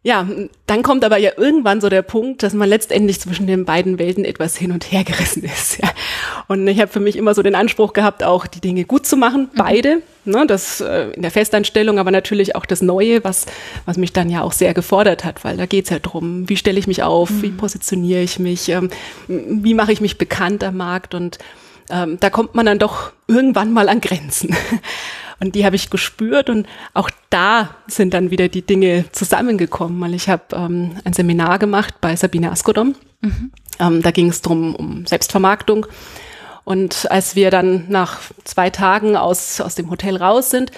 ja, 0.05 0.27
dann 0.67 0.83
kommt 0.83 1.03
aber 1.03 1.17
ja 1.17 1.31
irgendwann 1.35 1.81
so 1.81 1.89
der 1.89 2.03
Punkt, 2.03 2.43
dass 2.43 2.53
man 2.53 2.69
letztendlich 2.69 3.19
zwischen 3.19 3.47
den 3.47 3.65
beiden 3.65 3.97
Welten 3.97 4.23
etwas 4.23 4.55
hin 4.55 4.71
und 4.71 4.91
her 4.91 5.03
gerissen 5.03 5.43
ist. 5.43 5.79
Ja. 5.81 5.89
Und 6.47 6.67
ich 6.67 6.79
habe 6.79 6.91
für 6.91 6.99
mich 6.99 7.15
immer 7.15 7.33
so 7.33 7.41
den 7.41 7.55
Anspruch 7.55 7.91
gehabt, 7.91 8.23
auch 8.23 8.45
die 8.45 8.61
Dinge 8.61 8.85
gut 8.85 9.07
zu 9.07 9.17
machen, 9.17 9.49
mhm. 9.51 9.57
beide. 9.57 10.01
Ne, 10.25 10.45
das 10.45 10.79
äh, 10.79 11.09
in 11.09 11.23
der 11.23 11.31
Festanstellung, 11.31 11.97
aber 11.97 12.11
natürlich 12.11 12.55
auch 12.55 12.67
das 12.67 12.83
Neue, 12.83 13.23
was, 13.23 13.47
was 13.85 13.97
mich 13.97 14.13
dann 14.13 14.29
ja 14.29 14.43
auch 14.43 14.51
sehr 14.51 14.75
gefordert 14.75 15.23
hat, 15.23 15.43
weil 15.43 15.57
da 15.57 15.65
geht's 15.65 15.89
ja 15.89 15.97
drum, 15.97 16.47
wie 16.49 16.57
stelle 16.57 16.77
ich 16.77 16.85
mich 16.85 17.01
auf, 17.01 17.31
mhm. 17.31 17.41
wie 17.41 17.51
positioniere 17.51 18.21
ich 18.21 18.37
mich, 18.37 18.69
ähm, 18.69 18.89
wie 19.27 19.73
mache 19.73 19.91
ich 19.91 20.01
mich 20.01 20.19
bekannt 20.19 20.63
am 20.63 20.77
Markt 20.77 21.15
und 21.15 21.39
ähm, 21.89 22.17
da 22.19 22.29
kommt 22.29 22.55
man 22.55 22.65
dann 22.65 22.79
doch 22.79 23.11
irgendwann 23.27 23.71
mal 23.71 23.89
an 23.89 24.01
Grenzen. 24.01 24.55
Und 25.39 25.55
die 25.55 25.65
habe 25.65 25.75
ich 25.75 25.89
gespürt 25.89 26.49
und 26.49 26.67
auch 26.93 27.09
da 27.29 27.75
sind 27.87 28.13
dann 28.13 28.31
wieder 28.31 28.47
die 28.47 28.61
Dinge 28.61 29.05
zusammengekommen, 29.11 29.99
weil 29.99 30.13
ich 30.13 30.29
habe 30.29 30.43
ähm, 30.53 30.97
ein 31.03 31.13
Seminar 31.13 31.59
gemacht 31.59 31.95
bei 31.99 32.15
Sabine 32.15 32.51
Askodom. 32.51 32.95
Mhm. 33.21 33.51
Ähm, 33.79 34.01
da 34.01 34.11
ging 34.11 34.29
es 34.29 34.41
drum 34.41 34.75
um 34.75 35.05
Selbstvermarktung. 35.05 35.85
Und 36.63 37.11
als 37.11 37.35
wir 37.35 37.51
dann 37.51 37.85
nach 37.89 38.21
zwei 38.43 38.69
Tagen 38.69 39.15
aus, 39.15 39.61
aus 39.61 39.75
dem 39.75 39.89
Hotel 39.89 40.15
raus 40.17 40.49
sind, 40.49 40.71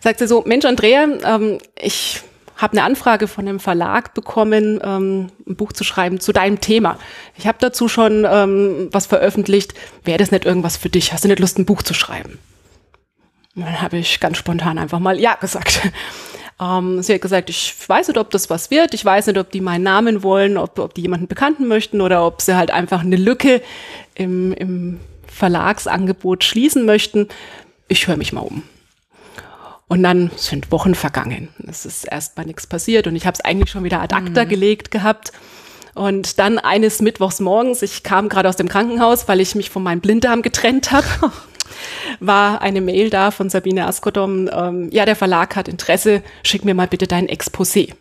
sagt 0.00 0.18
sie 0.18 0.26
so, 0.26 0.42
Mensch, 0.46 0.64
Andrea, 0.64 1.06
ähm, 1.24 1.58
ich 1.78 2.22
habe 2.56 2.72
eine 2.72 2.84
Anfrage 2.84 3.28
von 3.28 3.46
einem 3.46 3.60
Verlag 3.60 4.14
bekommen, 4.14 4.80
ähm, 4.82 5.28
ein 5.46 5.56
Buch 5.56 5.72
zu 5.72 5.84
schreiben 5.84 6.20
zu 6.20 6.32
deinem 6.32 6.60
Thema. 6.60 6.98
Ich 7.36 7.46
habe 7.46 7.58
dazu 7.60 7.86
schon 7.88 8.26
ähm, 8.28 8.88
was 8.92 9.06
veröffentlicht. 9.06 9.74
Wäre 10.04 10.18
das 10.18 10.30
nicht 10.30 10.46
irgendwas 10.46 10.76
für 10.76 10.88
dich? 10.88 11.12
Hast 11.12 11.24
du 11.24 11.28
nicht 11.28 11.40
Lust, 11.40 11.58
ein 11.58 11.66
Buch 11.66 11.82
zu 11.82 11.92
schreiben? 11.92 12.38
Dann 13.56 13.82
habe 13.82 13.98
ich 13.98 14.20
ganz 14.20 14.36
spontan 14.36 14.78
einfach 14.78 14.98
mal 14.98 15.18
Ja 15.18 15.34
gesagt. 15.34 15.80
Ähm, 16.58 17.02
sie 17.02 17.12
hat 17.12 17.20
gesagt, 17.20 17.50
ich 17.50 17.74
weiß 17.86 18.08
nicht, 18.08 18.16
ob 18.16 18.30
das 18.30 18.48
was 18.48 18.70
wird. 18.70 18.94
Ich 18.94 19.04
weiß 19.04 19.26
nicht, 19.26 19.36
ob 19.36 19.50
die 19.50 19.60
meinen 19.60 19.82
Namen 19.82 20.22
wollen, 20.22 20.56
ob, 20.56 20.78
ob 20.78 20.94
die 20.94 21.02
jemanden 21.02 21.26
bekannten 21.26 21.68
möchten 21.68 22.00
oder 22.00 22.26
ob 22.26 22.40
sie 22.40 22.56
halt 22.56 22.70
einfach 22.70 23.00
eine 23.00 23.16
Lücke 23.16 23.60
im, 24.14 24.54
im 24.54 24.98
Verlagsangebot 25.26 26.44
schließen 26.44 26.86
möchten. 26.86 27.28
Ich 27.88 28.06
höre 28.06 28.16
mich 28.16 28.32
mal 28.32 28.40
um. 28.40 28.62
Und 29.88 30.02
dann 30.02 30.30
sind 30.36 30.72
Wochen 30.72 30.94
vergangen. 30.94 31.50
Es 31.68 31.86
ist 31.86 32.04
erstmal 32.04 32.46
nichts 32.46 32.66
passiert 32.66 33.06
und 33.06 33.14
ich 33.14 33.26
habe 33.26 33.34
es 33.34 33.44
eigentlich 33.44 33.70
schon 33.70 33.84
wieder 33.84 34.00
ad 34.00 34.14
acta 34.14 34.44
mhm. 34.44 34.48
gelegt 34.48 34.90
gehabt. 34.90 35.32
Und 35.94 36.38
dann 36.38 36.58
eines 36.58 37.00
Mittwochs 37.00 37.40
morgens, 37.40 37.82
ich 37.82 38.02
kam 38.02 38.28
gerade 38.28 38.48
aus 38.48 38.56
dem 38.56 38.68
Krankenhaus, 38.68 39.28
weil 39.28 39.40
ich 39.40 39.54
mich 39.54 39.70
von 39.70 39.82
meinem 39.82 40.00
Blinddarm 40.00 40.42
getrennt 40.42 40.90
habe. 40.90 41.06
war 42.20 42.62
eine 42.62 42.80
Mail 42.80 43.10
da 43.10 43.30
von 43.30 43.50
Sabine 43.50 43.86
Askodom, 43.86 44.48
ähm, 44.52 44.88
ja, 44.90 45.04
der 45.04 45.16
Verlag 45.16 45.56
hat 45.56 45.68
Interesse, 45.68 46.22
schick 46.42 46.64
mir 46.64 46.74
mal 46.74 46.88
bitte 46.88 47.06
dein 47.06 47.28
Exposé. 47.28 47.94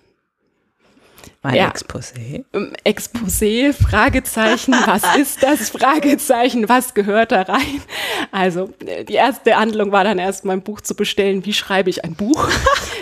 Mein 1.45 1.55
ja. 1.55 1.69
Exposé? 1.69 2.43
Ähm, 2.53 2.73
Exposé, 2.83 3.71
Fragezeichen, 3.71 4.73
was 4.87 5.03
ist 5.17 5.43
das? 5.43 5.69
Fragezeichen, 5.69 6.67
was 6.69 6.95
gehört 6.95 7.31
da 7.31 7.43
rein? 7.43 7.81
Also, 8.31 8.71
die 9.07 9.13
erste 9.13 9.55
Handlung 9.55 9.91
war 9.91 10.03
dann 10.03 10.17
erst 10.17 10.43
mein 10.43 10.63
Buch 10.63 10.81
zu 10.81 10.95
bestellen, 10.95 11.45
wie 11.45 11.53
schreibe 11.53 11.91
ich 11.91 12.03
ein 12.03 12.15
Buch? 12.15 12.49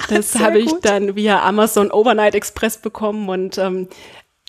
Das 0.10 0.38
habe 0.38 0.60
ich 0.60 0.72
dann 0.82 1.16
via 1.16 1.42
Amazon 1.44 1.90
Overnight 1.90 2.36
Express 2.36 2.78
bekommen 2.78 3.30
und 3.30 3.58
ähm, 3.58 3.88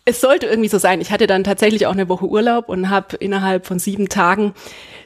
es 0.06 0.20
sollte 0.20 0.46
irgendwie 0.46 0.68
so 0.68 0.78
sein. 0.78 1.00
Ich 1.00 1.10
hatte 1.10 1.26
dann 1.26 1.44
tatsächlich 1.44 1.86
auch 1.86 1.92
eine 1.92 2.08
Woche 2.08 2.26
Urlaub 2.26 2.68
und 2.68 2.90
habe 2.90 3.16
innerhalb 3.16 3.66
von 3.66 3.78
sieben 3.78 4.08
Tagen 4.08 4.54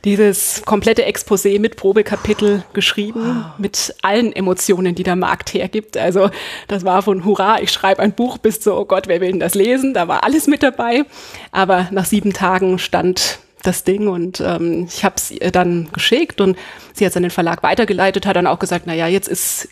dieses 0.05 0.63
komplette 0.65 1.07
Exposé 1.07 1.61
mit 1.61 1.77
Probekapitel 1.77 2.65
geschrieben, 2.73 3.45
wow. 3.45 3.59
mit 3.59 3.95
allen 4.03 4.33
Emotionen, 4.33 4.95
die 4.95 5.05
der 5.05 5.17
Markt 5.17 5.55
hergibt. 5.55 5.97
Also 5.97 6.31
das 6.67 6.85
war 6.85 7.03
von 7.03 7.25
Hurra, 7.25 7.61
ich 7.61 7.71
schreibe 7.71 8.03
ein 8.03 8.13
Buch 8.13 8.39
bis 8.39 8.61
zu, 8.61 8.75
oh 8.75 8.85
Gott, 8.85 9.07
wer 9.07 9.21
will 9.21 9.31
denn 9.31 9.41
das 9.41 9.55
lesen? 9.55 9.95
Da 9.95 10.09
war 10.09 10.25
alles 10.25 10.49
mit 10.49 10.63
dabei. 10.63 11.05
Aber 11.53 11.89
nach 11.93 12.05
sieben 12.05 12.33
Tagen 12.33 12.79
stand 12.79 13.39
das 13.63 13.85
Ding 13.85 14.09
und 14.09 14.41
ähm, 14.41 14.87
ich 14.89 15.05
habe 15.05 15.17
es 15.17 15.31
ihr 15.31 15.51
dann 15.51 15.89
geschickt 15.93 16.41
und 16.41 16.57
sie 16.93 17.05
hat 17.05 17.11
es 17.11 17.17
an 17.17 17.23
den 17.23 17.31
Verlag 17.31 17.63
weitergeleitet, 17.63 18.25
hat 18.27 18.37
dann 18.37 18.47
auch 18.47 18.61
gesagt, 18.61 18.85
na 18.87 18.95
ja, 18.95 19.09
jetzt 19.09 19.29
ist 19.29 19.69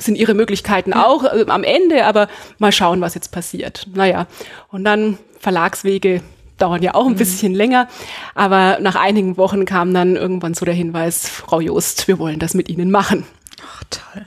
sind 0.00 0.16
ihre 0.16 0.34
Möglichkeiten 0.34 0.92
auch 0.92 1.24
äh, 1.24 1.44
am 1.48 1.64
Ende, 1.64 2.04
aber 2.04 2.28
mal 2.58 2.72
schauen, 2.72 3.00
was 3.00 3.14
jetzt 3.14 3.32
passiert. 3.32 3.86
Naja, 3.94 4.26
und 4.70 4.84
dann 4.84 5.18
Verlagswege 5.40 6.22
dauern 6.58 6.82
ja 6.82 6.94
auch 6.94 7.06
ein 7.06 7.12
mhm. 7.12 7.18
bisschen 7.18 7.54
länger. 7.54 7.88
Aber 8.34 8.78
nach 8.80 8.96
einigen 8.96 9.36
Wochen 9.36 9.64
kam 9.64 9.94
dann 9.94 10.16
irgendwann 10.16 10.54
so 10.54 10.64
der 10.64 10.74
Hinweis, 10.74 11.28
Frau 11.28 11.60
Jost, 11.60 12.08
wir 12.08 12.18
wollen 12.18 12.38
das 12.38 12.54
mit 12.54 12.68
Ihnen 12.68 12.90
machen. 12.90 13.24
Ach, 13.62 13.84
toll. 13.90 14.26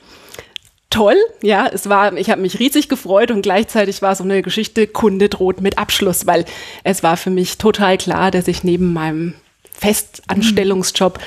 Toll, 0.90 1.16
ja, 1.42 1.68
es 1.72 1.88
war, 1.88 2.12
ich 2.18 2.30
habe 2.30 2.42
mich 2.42 2.60
riesig 2.60 2.90
gefreut 2.90 3.32
und 3.32 3.44
gleichzeitig 3.44 4.02
war 4.02 4.14
so 4.14 4.26
eine 4.26 4.42
Geschichte, 4.42 4.88
Kunde 4.88 5.30
droht 5.30 5.62
mit 5.62 5.78
Abschluss, 5.78 6.28
weil 6.28 6.44
es 6.84 7.02
war 7.02 7.16
für 7.16 7.30
mich 7.30 7.58
total 7.58 7.98
klar, 7.98 8.30
dass 8.30 8.50
ich 8.50 8.66
neben 8.66 8.92
meinem 8.92 9.34
Festanstellungsjob 9.72 11.18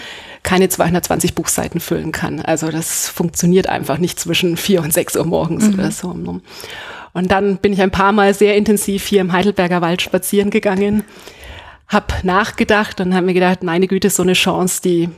keine 0.45 0.69
220 0.69 1.35
Buchseiten 1.35 1.81
füllen 1.81 2.13
kann. 2.13 2.41
Also 2.41 2.71
das 2.71 3.09
funktioniert 3.09 3.67
einfach 3.67 3.99
nicht 3.99 4.21
zwischen 4.21 4.57
vier 4.57 4.83
und 4.83 4.93
sechs 4.93 5.17
Uhr 5.17 5.25
morgens 5.25 5.67
mhm. 5.67 5.75
oder 5.75 5.91
so. 5.91 6.09
Und 7.13 7.33
dann 7.33 7.57
bin 7.57 7.73
ich 7.73 7.81
ein 7.81 7.91
paar 7.91 8.13
Mal 8.13 8.35
sehr 8.35 8.57
intensiv 8.57 9.07
hier 9.07 9.23
im 9.23 9.33
Heidelberger 9.33 9.81
Wald 9.81 10.03
spazieren 10.03 10.51
gegangen, 10.51 11.03
hab 11.89 12.23
nachgedacht 12.25 13.01
und 13.01 13.15
habe 13.15 13.27
mir 13.27 13.35
gedacht, 13.35 13.63
meine 13.63 13.89
Güte, 13.89 14.11
so 14.11 14.23
eine 14.23 14.35
Chance, 14.35 14.83
die 14.83 15.09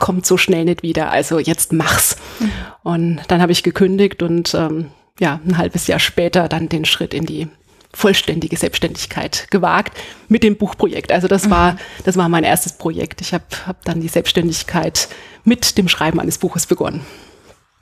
kommt 0.00 0.26
so 0.26 0.36
schnell 0.36 0.64
nicht 0.64 0.82
wieder. 0.82 1.10
Also 1.10 1.38
jetzt 1.38 1.72
mach's. 1.72 2.16
Mhm. 2.40 2.50
Und 2.82 3.20
dann 3.28 3.40
habe 3.40 3.52
ich 3.52 3.62
gekündigt 3.62 4.22
und 4.22 4.54
ähm, 4.54 4.90
ja, 5.20 5.40
ein 5.46 5.56
halbes 5.58 5.86
Jahr 5.86 5.98
später 5.98 6.48
dann 6.48 6.68
den 6.68 6.84
Schritt 6.84 7.14
in 7.14 7.26
die 7.26 7.48
vollständige 7.92 8.56
Selbstständigkeit 8.56 9.50
gewagt 9.50 9.96
mit 10.28 10.42
dem 10.42 10.56
Buchprojekt. 10.56 11.10
Also 11.10 11.26
das 11.28 11.50
war, 11.50 11.72
mhm. 11.72 11.78
das 12.04 12.16
war 12.16 12.28
mein 12.28 12.44
erstes 12.44 12.74
Projekt. 12.74 13.20
Ich 13.20 13.32
habe 13.32 13.44
hab 13.66 13.84
dann 13.84 14.00
die 14.00 14.08
Selbstständigkeit 14.08 15.08
mit 15.44 15.78
dem 15.78 15.88
Schreiben 15.88 16.20
eines 16.20 16.38
Buches 16.38 16.66
begonnen. 16.66 17.04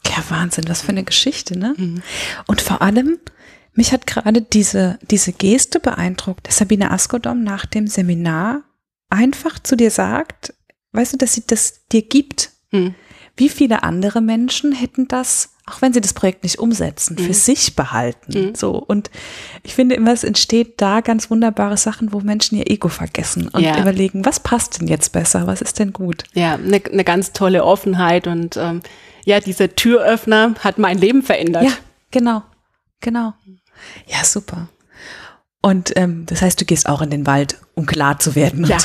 Ja, 0.07 0.23
Wahnsinn, 0.29 0.69
was 0.69 0.83
für 0.83 0.91
eine 0.91 1.05
Geschichte, 1.05 1.59
ne? 1.59 1.75
Mhm. 1.77 2.03
Und 2.47 2.61
vor 2.61 2.81
allem, 2.83 3.19
mich 3.75 3.93
hat 3.93 4.07
gerade 4.07 4.41
diese, 4.41 4.99
diese 5.03 5.33
Geste 5.33 5.81
beeindruckt, 5.81 6.47
dass 6.47 6.59
Sabine 6.59 6.91
Askodom 6.93 7.43
nach 7.43 7.67
dem 7.67 7.89
Seminar 7.89 8.63
einfach 9.11 9.59
zu 9.59 9.77
dir 9.77 9.91
sagt, 9.91 10.55
weißt 10.93 11.15
du, 11.15 11.17
dass 11.19 11.35
sie 11.35 11.47
das 11.47 11.87
dir 11.93 12.03
gibt. 12.03 12.51
Mhm. 12.71 12.95
Wie 13.37 13.49
viele 13.49 13.83
andere 13.83 14.21
Menschen 14.21 14.73
hätten 14.73 15.09
das, 15.09 15.56
auch 15.69 15.83
wenn 15.83 15.93
sie 15.93 16.01
das 16.01 16.15
Projekt 16.15 16.45
nicht 16.45 16.59
umsetzen, 16.61 17.17
mhm. 17.19 17.25
für 17.25 17.35
sich 17.35 17.75
behalten. 17.75 18.49
Mhm. 18.49 18.55
So. 18.55 18.73
Und 18.73 19.11
ich 19.65 19.75
finde 19.75 19.97
immer, 19.97 20.13
es 20.13 20.23
entsteht 20.23 20.81
da 20.81 21.01
ganz 21.01 21.29
wunderbare 21.29 21.77
Sachen, 21.77 22.13
wo 22.13 22.21
Menschen 22.21 22.57
ihr 22.57 22.71
Ego 22.71 22.89
vergessen 22.89 23.49
und 23.49 23.63
ja. 23.63 23.81
überlegen, 23.81 24.25
was 24.25 24.39
passt 24.39 24.81
denn 24.81 24.87
jetzt 24.87 25.11
besser, 25.11 25.47
was 25.49 25.61
ist 25.61 25.81
denn 25.81 25.93
gut? 25.93 26.23
Ja, 26.35 26.55
eine 26.55 26.81
ne 26.91 27.05
ganz 27.05 27.33
tolle 27.33 27.65
Offenheit 27.65 28.29
und 28.29 28.57
ähm, 28.57 28.81
ja, 29.25 29.41
dieser 29.41 29.75
Türöffner 29.75 30.55
hat 30.61 30.79
mein 30.79 30.99
Leben 30.99 31.23
verändert. 31.23 31.65
Ja, 31.65 31.73
genau, 32.13 32.43
genau. 33.01 33.35
Ja, 34.07 34.25
super. 34.25 34.69
Und 35.67 35.97
ähm, 35.97 36.27
das 36.27 36.43
heißt, 36.43 36.61
du 36.61 36.65
gehst 36.65 36.89
auch 36.89 37.03
in 37.03 37.11
den 37.11 37.27
Wald, 37.27 37.59
um 37.75 37.87
klar 37.87 38.21
zu 38.21 38.37
werden. 38.37 38.65
Ja. 38.67 38.79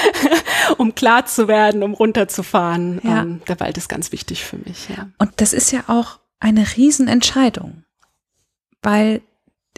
um 0.78 0.94
klar 0.94 1.26
zu 1.26 1.48
werden, 1.48 1.82
um 1.82 1.92
runterzufahren. 1.92 2.98
Ja. 3.04 3.20
Ähm, 3.20 3.42
der 3.46 3.60
Wald 3.60 3.76
ist 3.76 3.90
ganz 3.90 4.10
wichtig 4.10 4.42
für 4.42 4.56
mich. 4.56 4.88
Ja. 4.88 5.10
Und 5.18 5.32
das 5.36 5.52
ist 5.52 5.70
ja 5.70 5.80
auch 5.86 6.18
eine 6.40 6.64
Riesenentscheidung, 6.78 7.82
weil 8.82 9.20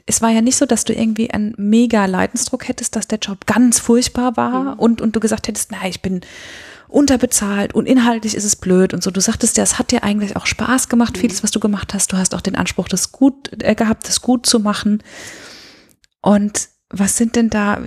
es 0.07 0.23
war 0.23 0.31
ja 0.31 0.41
nicht 0.41 0.55
so, 0.55 0.67
dass 0.67 0.85
du 0.85 0.93
irgendwie 0.93 1.33
einen 1.33 1.53
mega 1.57 2.07
Leidensdruck 2.07 2.69
hättest, 2.69 2.95
dass 2.95 3.09
der 3.09 3.19
Job 3.19 3.47
ganz 3.47 3.81
furchtbar 3.81 4.37
war 4.37 4.75
mhm. 4.75 4.79
und, 4.79 5.01
und 5.01 5.17
du 5.17 5.19
gesagt 5.19 5.49
hättest, 5.49 5.73
na, 5.73 5.89
ich 5.89 6.01
bin 6.01 6.21
unterbezahlt 6.87 7.75
und 7.75 7.87
inhaltlich 7.87 8.37
ist 8.37 8.45
es 8.45 8.55
blöd 8.55 8.95
und 8.95 9.03
so. 9.03 9.11
Du 9.11 9.21
sagtest 9.21 9.57
ja, 9.57 9.65
es 9.65 9.81
hat 9.81 9.91
dir 9.91 10.05
eigentlich 10.05 10.37
auch 10.37 10.47
Spaß 10.47 10.89
gemacht, 10.89 11.17
mhm. 11.17 11.23
vieles, 11.23 11.43
was 11.43 11.51
du 11.51 11.59
gemacht 11.59 11.93
hast. 11.93 12.13
Du 12.13 12.19
hast 12.19 12.37
auch 12.37 12.41
den 12.41 12.55
Anspruch, 12.55 12.87
das 12.87 13.11
gut 13.11 13.51
äh, 13.65 13.75
gehabt, 13.75 14.07
das 14.07 14.23
gut 14.23 14.47
zu 14.47 14.61
machen. 14.61 15.03
Und 16.21 16.69
was 16.91 17.17
sind 17.17 17.37
denn 17.37 17.50
da, 17.50 17.81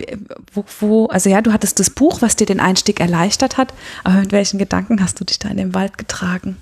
wo, 0.54 0.63
wo, 0.80 1.06
also 1.08 1.30
ja, 1.30 1.42
du 1.42 1.52
hattest 1.52 1.80
das 1.80 1.90
Buch, 1.90 2.22
was 2.22 2.36
dir 2.36 2.48
den 2.48 2.60
Einstieg 2.60 3.00
erleichtert 3.00 3.58
hat, 3.58 3.74
aber 4.04 4.16
mit 4.16 4.32
welchen 4.32 4.58
Gedanken 4.58 5.02
hast 5.02 5.20
du 5.20 5.25
dich 5.25 5.40
da 5.40 5.50
in 5.50 5.58
den 5.58 5.74
Wald 5.74 5.98
getragen? 5.98 6.58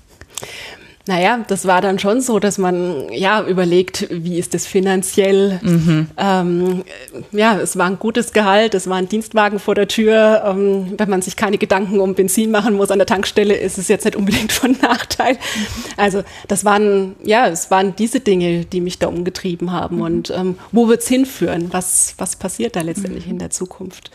Naja, 1.06 1.44
das 1.48 1.66
war 1.66 1.80
dann 1.80 1.98
schon 1.98 2.20
so, 2.20 2.38
dass 2.38 2.58
man 2.58 3.12
ja 3.12 3.44
überlegt, 3.44 4.06
wie 4.10 4.38
ist 4.38 4.54
das 4.54 4.66
finanziell? 4.66 5.58
Mhm. 5.60 6.06
Ähm, 6.16 6.84
ja, 7.32 7.58
es 7.58 7.76
war 7.76 7.86
ein 7.86 7.98
gutes 7.98 8.32
Gehalt, 8.32 8.74
es 8.74 8.88
war 8.88 8.98
ein 8.98 9.08
Dienstwagen 9.08 9.58
vor 9.58 9.74
der 9.74 9.88
Tür. 9.88 10.44
Ähm, 10.46 10.94
wenn 10.96 11.10
man 11.10 11.20
sich 11.20 11.34
keine 11.34 11.58
Gedanken 11.58 11.98
um 11.98 12.14
Benzin 12.14 12.52
machen 12.52 12.74
muss 12.74 12.92
an 12.92 12.98
der 12.98 13.06
Tankstelle, 13.06 13.54
ist 13.54 13.78
es 13.78 13.88
jetzt 13.88 14.04
nicht 14.04 14.14
unbedingt 14.14 14.52
von 14.52 14.76
Nachteil. 14.82 15.38
Also 15.96 16.22
das 16.46 16.64
waren 16.64 17.16
ja, 17.24 17.48
es 17.48 17.72
waren 17.72 17.96
diese 17.96 18.20
Dinge, 18.20 18.64
die 18.64 18.80
mich 18.80 19.00
da 19.00 19.08
umgetrieben 19.08 19.72
haben. 19.72 19.96
Mhm. 19.96 20.02
Und 20.02 20.30
ähm, 20.30 20.58
wo 20.70 20.86
wird's 20.86 21.08
hinführen? 21.08 21.72
Was 21.72 22.14
was 22.18 22.36
passiert 22.36 22.76
da 22.76 22.80
letztendlich 22.80 23.26
mhm. 23.26 23.32
in 23.32 23.38
der 23.40 23.50
Zukunft? 23.50 24.12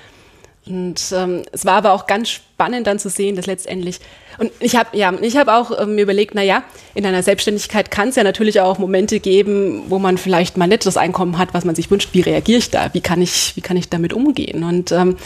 Und 0.70 1.02
ähm, 1.14 1.44
es 1.52 1.66
war 1.66 1.74
aber 1.74 1.94
auch 1.94 2.08
ganz 2.08 2.30
spannend 2.30 2.88
dann 2.88 3.00
zu 3.00 3.10
sehen, 3.10 3.36
dass 3.36 3.46
letztendlich 3.46 4.00
und 4.40 4.52
ich 4.60 4.76
habe 4.76 4.96
ja, 4.96 5.12
ich 5.22 5.36
habe 5.36 5.54
auch 5.54 5.82
ähm, 5.82 5.96
mir 5.96 6.04
überlegt, 6.04 6.36
na 6.36 6.44
ja, 6.44 6.64
in 6.94 7.06
einer 7.06 7.24
Selbstständigkeit 7.24 7.90
kann 7.90 8.10
es 8.10 8.16
ja 8.16 8.24
natürlich 8.24 8.62
auch 8.62 8.78
Momente 8.78 9.20
geben, 9.20 9.84
wo 9.88 10.00
man 10.00 10.18
vielleicht 10.18 10.58
mal 10.58 10.68
nicht 10.68 10.86
das 10.86 10.98
Einkommen 10.98 11.38
hat, 11.38 11.54
was 11.54 11.66
man 11.66 11.76
sich 11.76 11.90
wünscht. 11.90 12.10
Wie 12.14 12.22
reagiere 12.22 12.60
ich 12.60 12.70
da? 12.70 12.94
Wie 12.94 13.02
kann 13.02 13.22
ich, 13.22 13.56
wie 13.56 13.62
kann 13.62 13.78
ich 13.78 13.90
damit 13.90 14.14
umgehen? 14.14 14.64
Und 14.64 14.92
ähm, 14.92 15.18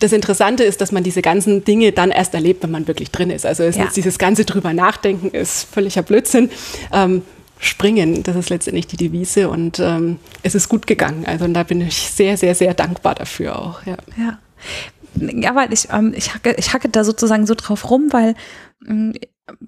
das 0.00 0.12
Interessante 0.12 0.64
ist, 0.64 0.80
dass 0.80 0.92
man 0.92 1.02
diese 1.02 1.22
ganzen 1.22 1.64
Dinge 1.64 1.92
dann 1.92 2.10
erst 2.10 2.34
erlebt, 2.34 2.62
wenn 2.62 2.70
man 2.70 2.86
wirklich 2.86 3.10
drin 3.10 3.30
ist. 3.30 3.44
Also 3.44 3.64
es 3.64 3.76
ja. 3.76 3.84
ist 3.84 3.96
dieses 3.96 4.18
ganze 4.18 4.44
drüber 4.44 4.72
nachdenken 4.72 5.30
ist 5.30 5.72
völliger 5.72 6.02
Blödsinn. 6.02 6.50
Ähm, 6.92 7.22
springen, 7.58 8.22
das 8.22 8.36
ist 8.36 8.50
letztendlich 8.50 8.86
die 8.86 8.96
Devise 8.96 9.48
und 9.48 9.80
ähm, 9.80 10.18
es 10.42 10.54
ist 10.54 10.68
gut 10.68 10.86
gegangen. 10.86 11.24
Also 11.26 11.44
und 11.44 11.54
da 11.54 11.62
bin 11.62 11.80
ich 11.80 11.96
sehr, 11.96 12.36
sehr, 12.36 12.54
sehr 12.54 12.74
dankbar 12.74 13.14
dafür 13.14 13.58
auch. 13.58 13.84
Ja. 13.86 13.96
ja. 14.16 14.38
Ja, 15.14 15.54
weil 15.54 15.72
ich, 15.72 15.88
ähm, 15.90 16.12
ich, 16.16 16.34
hacke, 16.34 16.54
ich 16.58 16.72
hacke 16.72 16.88
da 16.88 17.02
sozusagen 17.02 17.46
so 17.46 17.54
drauf 17.54 17.90
rum, 17.90 18.08
weil 18.12 18.34
ähm, 18.86 19.14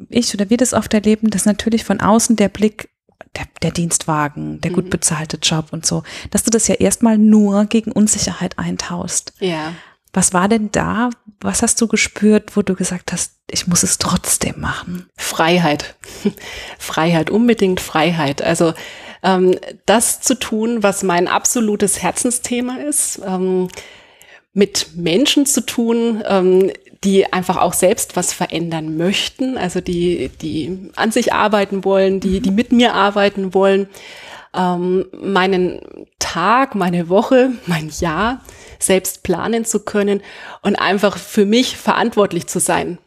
ich 0.09 0.33
oder 0.35 0.51
wir 0.51 0.57
das 0.57 0.75
oft 0.75 0.93
erleben, 0.95 1.31
dass 1.31 1.47
natürlich 1.47 1.85
von 1.85 2.01
außen 2.01 2.37
der 2.37 2.49
Blick, 2.49 2.91
der, 3.37 3.47
der 3.63 3.71
Dienstwagen, 3.71 4.61
der 4.61 4.71
mhm. 4.71 4.75
gut 4.77 4.91
bezahlte 4.91 5.39
Job 5.43 5.69
und 5.73 5.87
so, 5.87 6.03
dass 6.31 6.43
du 6.43 6.51
das 6.51 6.69
ja 6.69 6.77
erstmal 6.77 7.19
nur 7.19 7.65
gegen 7.65 7.93
Unsicherheit 7.93 8.59
eintaust. 8.59 9.33
Ja. 9.41 9.73
Was 10.13 10.33
war 10.33 10.49
denn 10.49 10.71
da? 10.73 11.11
Was 11.41 11.63
hast 11.63 11.81
du 11.81 11.87
gespürt, 11.87 12.57
wo 12.57 12.63
du 12.63 12.75
gesagt 12.75 13.13
hast, 13.13 13.35
ich 13.51 13.67
muss 13.67 13.83
es 13.83 13.99
trotzdem 13.99 14.61
machen? 14.61 15.09
Freiheit. 15.17 15.97
Freiheit, 16.79 17.31
unbedingt 17.31 17.81
Freiheit. 17.81 18.43
Also 18.43 18.75
ähm, 19.23 19.57
das 19.87 20.21
zu 20.21 20.35
tun, 20.35 20.83
was 20.83 21.03
mein 21.03 21.29
absolutes 21.29 22.03
Herzensthema 22.03 22.77
ist. 22.79 23.21
Ähm, 23.25 23.69
mit 24.53 24.97
Menschen 24.97 25.47
zu 25.47 25.65
tun, 25.65 26.23
ähm, 26.27 26.73
die 27.05 27.33
einfach 27.33 27.57
auch 27.57 27.73
selbst 27.73 28.17
was 28.17 28.33
verändern 28.33 28.97
möchten, 28.97 29.57
also 29.57 29.81
die, 29.81 30.31
die 30.43 30.91
an 30.97 31.13
sich 31.13 31.33
arbeiten 31.33 31.85
wollen, 31.85 32.21
die, 32.21 32.41
die 32.41 32.51
mit 32.51 32.73
mir 32.73 32.95
arbeiten 32.95 33.55
wollen, 33.55 33.89
ähm, 34.55 35.07
meinen 35.13 35.81
Tag, 36.19 36.75
meine 36.75 37.09
Woche, 37.09 37.53
mein 37.67 37.91
Jahr 38.01 38.43
selbst 38.83 39.23
planen 39.23 39.65
zu 39.65 39.81
können 39.81 40.23
und 40.63 40.77
einfach 40.77 41.19
für 41.19 41.47
mich 41.47 41.77
verantwortlich 41.77 42.47
zu 42.47 42.61
sein 42.61 42.99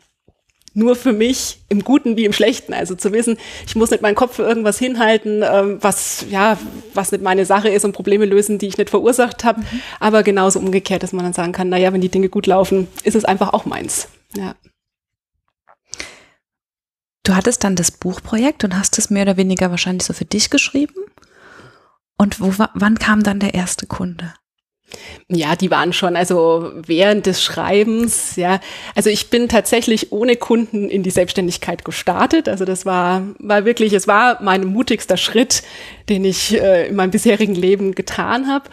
nur 0.73 0.95
für 0.95 1.13
mich 1.13 1.59
im 1.69 1.83
Guten 1.83 2.17
wie 2.17 2.25
im 2.25 2.33
Schlechten. 2.33 2.73
Also 2.73 2.95
zu 2.95 3.11
wissen, 3.13 3.37
ich 3.65 3.75
muss 3.75 3.91
nicht 3.91 4.01
meinen 4.01 4.15
Kopf 4.15 4.35
für 4.35 4.43
irgendwas 4.43 4.79
hinhalten, 4.79 5.43
ähm, 5.43 5.77
was 5.81 6.25
ja 6.29 6.57
was 6.93 7.11
nicht 7.11 7.23
meine 7.23 7.45
Sache 7.45 7.69
ist 7.69 7.85
und 7.85 7.93
Probleme 7.93 8.25
lösen, 8.25 8.57
die 8.57 8.67
ich 8.67 8.77
nicht 8.77 8.89
verursacht 8.89 9.43
habe. 9.43 9.61
Mhm. 9.61 9.81
Aber 9.99 10.23
genauso 10.23 10.59
umgekehrt, 10.59 11.03
dass 11.03 11.13
man 11.13 11.25
dann 11.25 11.33
sagen 11.33 11.51
kann, 11.51 11.69
na 11.69 11.77
ja, 11.77 11.93
wenn 11.93 12.01
die 12.01 12.09
Dinge 12.09 12.29
gut 12.29 12.47
laufen, 12.47 12.87
ist 13.03 13.15
es 13.15 13.25
einfach 13.25 13.53
auch 13.53 13.65
meins. 13.65 14.07
Ja. 14.35 14.55
Du 17.23 17.35
hattest 17.35 17.63
dann 17.63 17.75
das 17.75 17.91
Buchprojekt 17.91 18.63
und 18.63 18.77
hast 18.77 18.97
es 18.97 19.09
mehr 19.09 19.23
oder 19.23 19.37
weniger 19.37 19.69
wahrscheinlich 19.69 20.03
so 20.03 20.13
für 20.13 20.25
dich 20.25 20.49
geschrieben. 20.49 20.95
Und 22.17 22.41
wo, 22.41 22.53
wann 22.73 22.99
kam 22.99 23.23
dann 23.23 23.39
der 23.39 23.53
erste 23.53 23.85
Kunde? 23.85 24.33
Ja, 25.29 25.55
die 25.55 25.71
waren 25.71 25.93
schon, 25.93 26.15
also 26.15 26.71
während 26.75 27.25
des 27.25 27.41
Schreibens, 27.41 28.35
ja. 28.35 28.59
Also 28.93 29.09
ich 29.09 29.29
bin 29.29 29.49
tatsächlich 29.49 30.11
ohne 30.11 30.35
Kunden 30.35 30.89
in 30.89 31.01
die 31.01 31.09
Selbstständigkeit 31.09 31.85
gestartet. 31.85 32.47
Also 32.47 32.65
das 32.65 32.85
war, 32.85 33.23
war 33.39 33.65
wirklich, 33.65 33.93
es 33.93 34.07
war 34.07 34.41
mein 34.43 34.65
mutigster 34.65 35.17
Schritt, 35.17 35.63
den 36.09 36.25
ich 36.25 36.59
äh, 36.59 36.87
in 36.87 36.95
meinem 36.95 37.11
bisherigen 37.11 37.55
Leben 37.55 37.95
getan 37.95 38.47
habe. 38.47 38.69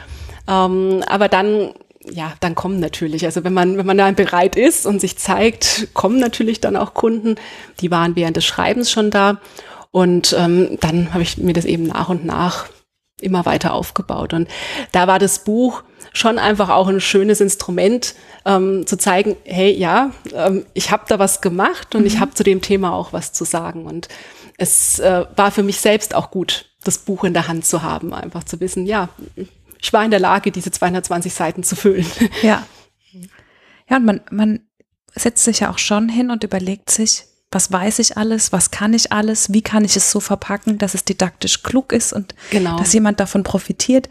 Ähm, 0.48 1.02
aber 1.06 1.28
dann, 1.28 1.72
ja, 2.10 2.32
dann 2.40 2.54
kommen 2.54 2.80
natürlich, 2.80 3.24
also 3.24 3.44
wenn 3.44 3.54
man, 3.54 3.78
wenn 3.78 3.86
man 3.86 3.98
dann 3.98 4.14
bereit 4.14 4.56
ist 4.56 4.86
und 4.86 5.00
sich 5.00 5.16
zeigt, 5.16 5.88
kommen 5.94 6.18
natürlich 6.18 6.60
dann 6.60 6.76
auch 6.76 6.92
Kunden. 6.94 7.36
Die 7.80 7.90
waren 7.90 8.16
während 8.16 8.36
des 8.36 8.44
Schreibens 8.44 8.90
schon 8.90 9.10
da. 9.10 9.40
Und 9.92 10.36
ähm, 10.38 10.78
dann 10.80 11.14
habe 11.14 11.22
ich 11.22 11.38
mir 11.38 11.52
das 11.52 11.64
eben 11.64 11.84
nach 11.84 12.08
und 12.08 12.24
nach 12.24 12.66
immer 13.20 13.46
weiter 13.46 13.72
aufgebaut. 13.72 14.32
Und 14.34 14.48
da 14.92 15.06
war 15.06 15.18
das 15.18 15.44
Buch 15.44 15.82
schon 16.12 16.38
einfach 16.38 16.68
auch 16.68 16.88
ein 16.88 17.00
schönes 17.00 17.40
Instrument, 17.40 18.14
ähm, 18.44 18.86
zu 18.86 18.96
zeigen, 18.96 19.36
hey, 19.44 19.72
ja, 19.72 20.12
ähm, 20.32 20.66
ich 20.74 20.90
habe 20.90 21.04
da 21.08 21.18
was 21.18 21.40
gemacht 21.40 21.94
und 21.94 22.02
mhm. 22.02 22.06
ich 22.06 22.20
habe 22.20 22.34
zu 22.34 22.42
dem 22.42 22.60
Thema 22.62 22.92
auch 22.92 23.12
was 23.12 23.32
zu 23.32 23.44
sagen. 23.44 23.86
Und 23.86 24.08
es 24.56 24.98
äh, 24.98 25.24
war 25.36 25.50
für 25.50 25.62
mich 25.62 25.80
selbst 25.80 26.14
auch 26.14 26.30
gut, 26.30 26.66
das 26.84 26.98
Buch 26.98 27.24
in 27.24 27.34
der 27.34 27.48
Hand 27.48 27.66
zu 27.66 27.82
haben, 27.82 28.14
einfach 28.14 28.44
zu 28.44 28.60
wissen, 28.60 28.86
ja, 28.86 29.08
ich 29.82 29.92
war 29.92 30.04
in 30.04 30.10
der 30.10 30.20
Lage, 30.20 30.50
diese 30.50 30.70
220 30.70 31.32
Seiten 31.32 31.62
zu 31.62 31.76
füllen. 31.76 32.06
Ja. 32.42 32.66
Ja, 33.88 33.96
und 33.96 34.04
man, 34.04 34.20
man 34.30 34.60
setzt 35.14 35.42
sich 35.42 35.60
ja 35.60 35.70
auch 35.70 35.78
schon 35.78 36.08
hin 36.08 36.30
und 36.30 36.44
überlegt 36.44 36.90
sich, 36.90 37.24
was 37.52 37.72
weiß 37.72 37.98
ich 37.98 38.16
alles, 38.16 38.52
was 38.52 38.70
kann 38.70 38.94
ich 38.94 39.10
alles, 39.10 39.52
wie 39.52 39.62
kann 39.62 39.84
ich 39.84 39.96
es 39.96 40.12
so 40.12 40.20
verpacken, 40.20 40.78
dass 40.78 40.94
es 40.94 41.04
didaktisch 41.04 41.64
klug 41.64 41.92
ist 41.92 42.12
und 42.12 42.34
genau. 42.50 42.78
dass 42.78 42.92
jemand 42.92 43.18
davon 43.18 43.42
profitiert. 43.42 44.08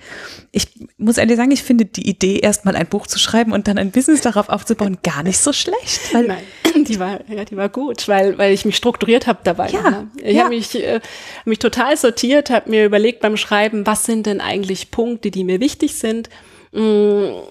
Ich 0.51 0.67
muss 0.97 1.17
ehrlich 1.17 1.37
sagen, 1.37 1.51
ich 1.51 1.63
finde 1.63 1.85
die 1.85 2.09
Idee, 2.09 2.39
erstmal 2.39 2.75
ein 2.75 2.87
Buch 2.87 3.07
zu 3.07 3.17
schreiben 3.17 3.53
und 3.53 3.69
dann 3.69 3.77
ein 3.77 3.91
Business 3.91 4.19
darauf 4.19 4.49
aufzubauen, 4.49 4.97
gar 5.03 5.23
nicht 5.23 5.39
so 5.39 5.53
schlecht. 5.53 6.13
Weil 6.13 6.27
Nein, 6.27 6.43
die 6.85 6.99
war, 6.99 7.21
ja, 7.29 7.45
die 7.45 7.55
war 7.55 7.69
gut, 7.69 8.09
weil, 8.09 8.37
weil 8.37 8.51
ich 8.51 8.65
mich 8.65 8.75
strukturiert 8.75 9.25
habe 9.25 9.39
dabei. 9.45 9.69
Ja, 9.69 9.89
ne? 9.89 10.07
Ich 10.21 10.35
ja. 10.35 10.43
habe 10.43 10.55
mich, 10.55 10.75
äh, 10.75 10.99
mich 11.45 11.59
total 11.59 11.95
sortiert, 11.95 12.49
habe 12.49 12.69
mir 12.69 12.85
überlegt 12.85 13.21
beim 13.21 13.37
Schreiben, 13.37 13.87
was 13.87 14.03
sind 14.03 14.25
denn 14.25 14.41
eigentlich 14.41 14.91
Punkte, 14.91 15.31
die 15.31 15.45
mir 15.45 15.61
wichtig 15.61 15.95
sind. 15.95 16.29
Mmh 16.73 17.41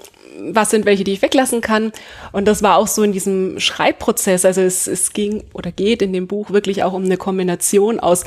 was 0.41 0.71
sind 0.71 0.87
welche, 0.87 1.05
die 1.05 1.13
ich 1.13 1.23
weglassen 1.23 1.61
kann. 1.61 1.93
Und 2.33 2.47
das 2.47 2.63
war 2.63 2.77
auch 2.77 2.87
so 2.87 3.03
in 3.03 3.13
diesem 3.13 3.61
Schreibprozess. 3.61 4.45
Also 4.45 4.61
es, 4.61 4.87
es 4.87 5.13
ging 5.13 5.45
oder 5.53 5.73
geht 5.73 6.03
in 6.03 6.13
dem 6.13 6.27
Buch 6.27 6.51
wirklich 6.51 6.83
auch 6.83 6.93
um 6.93 7.05
eine 7.05 7.17
Kombination 7.17 8.01
aus 8.01 8.25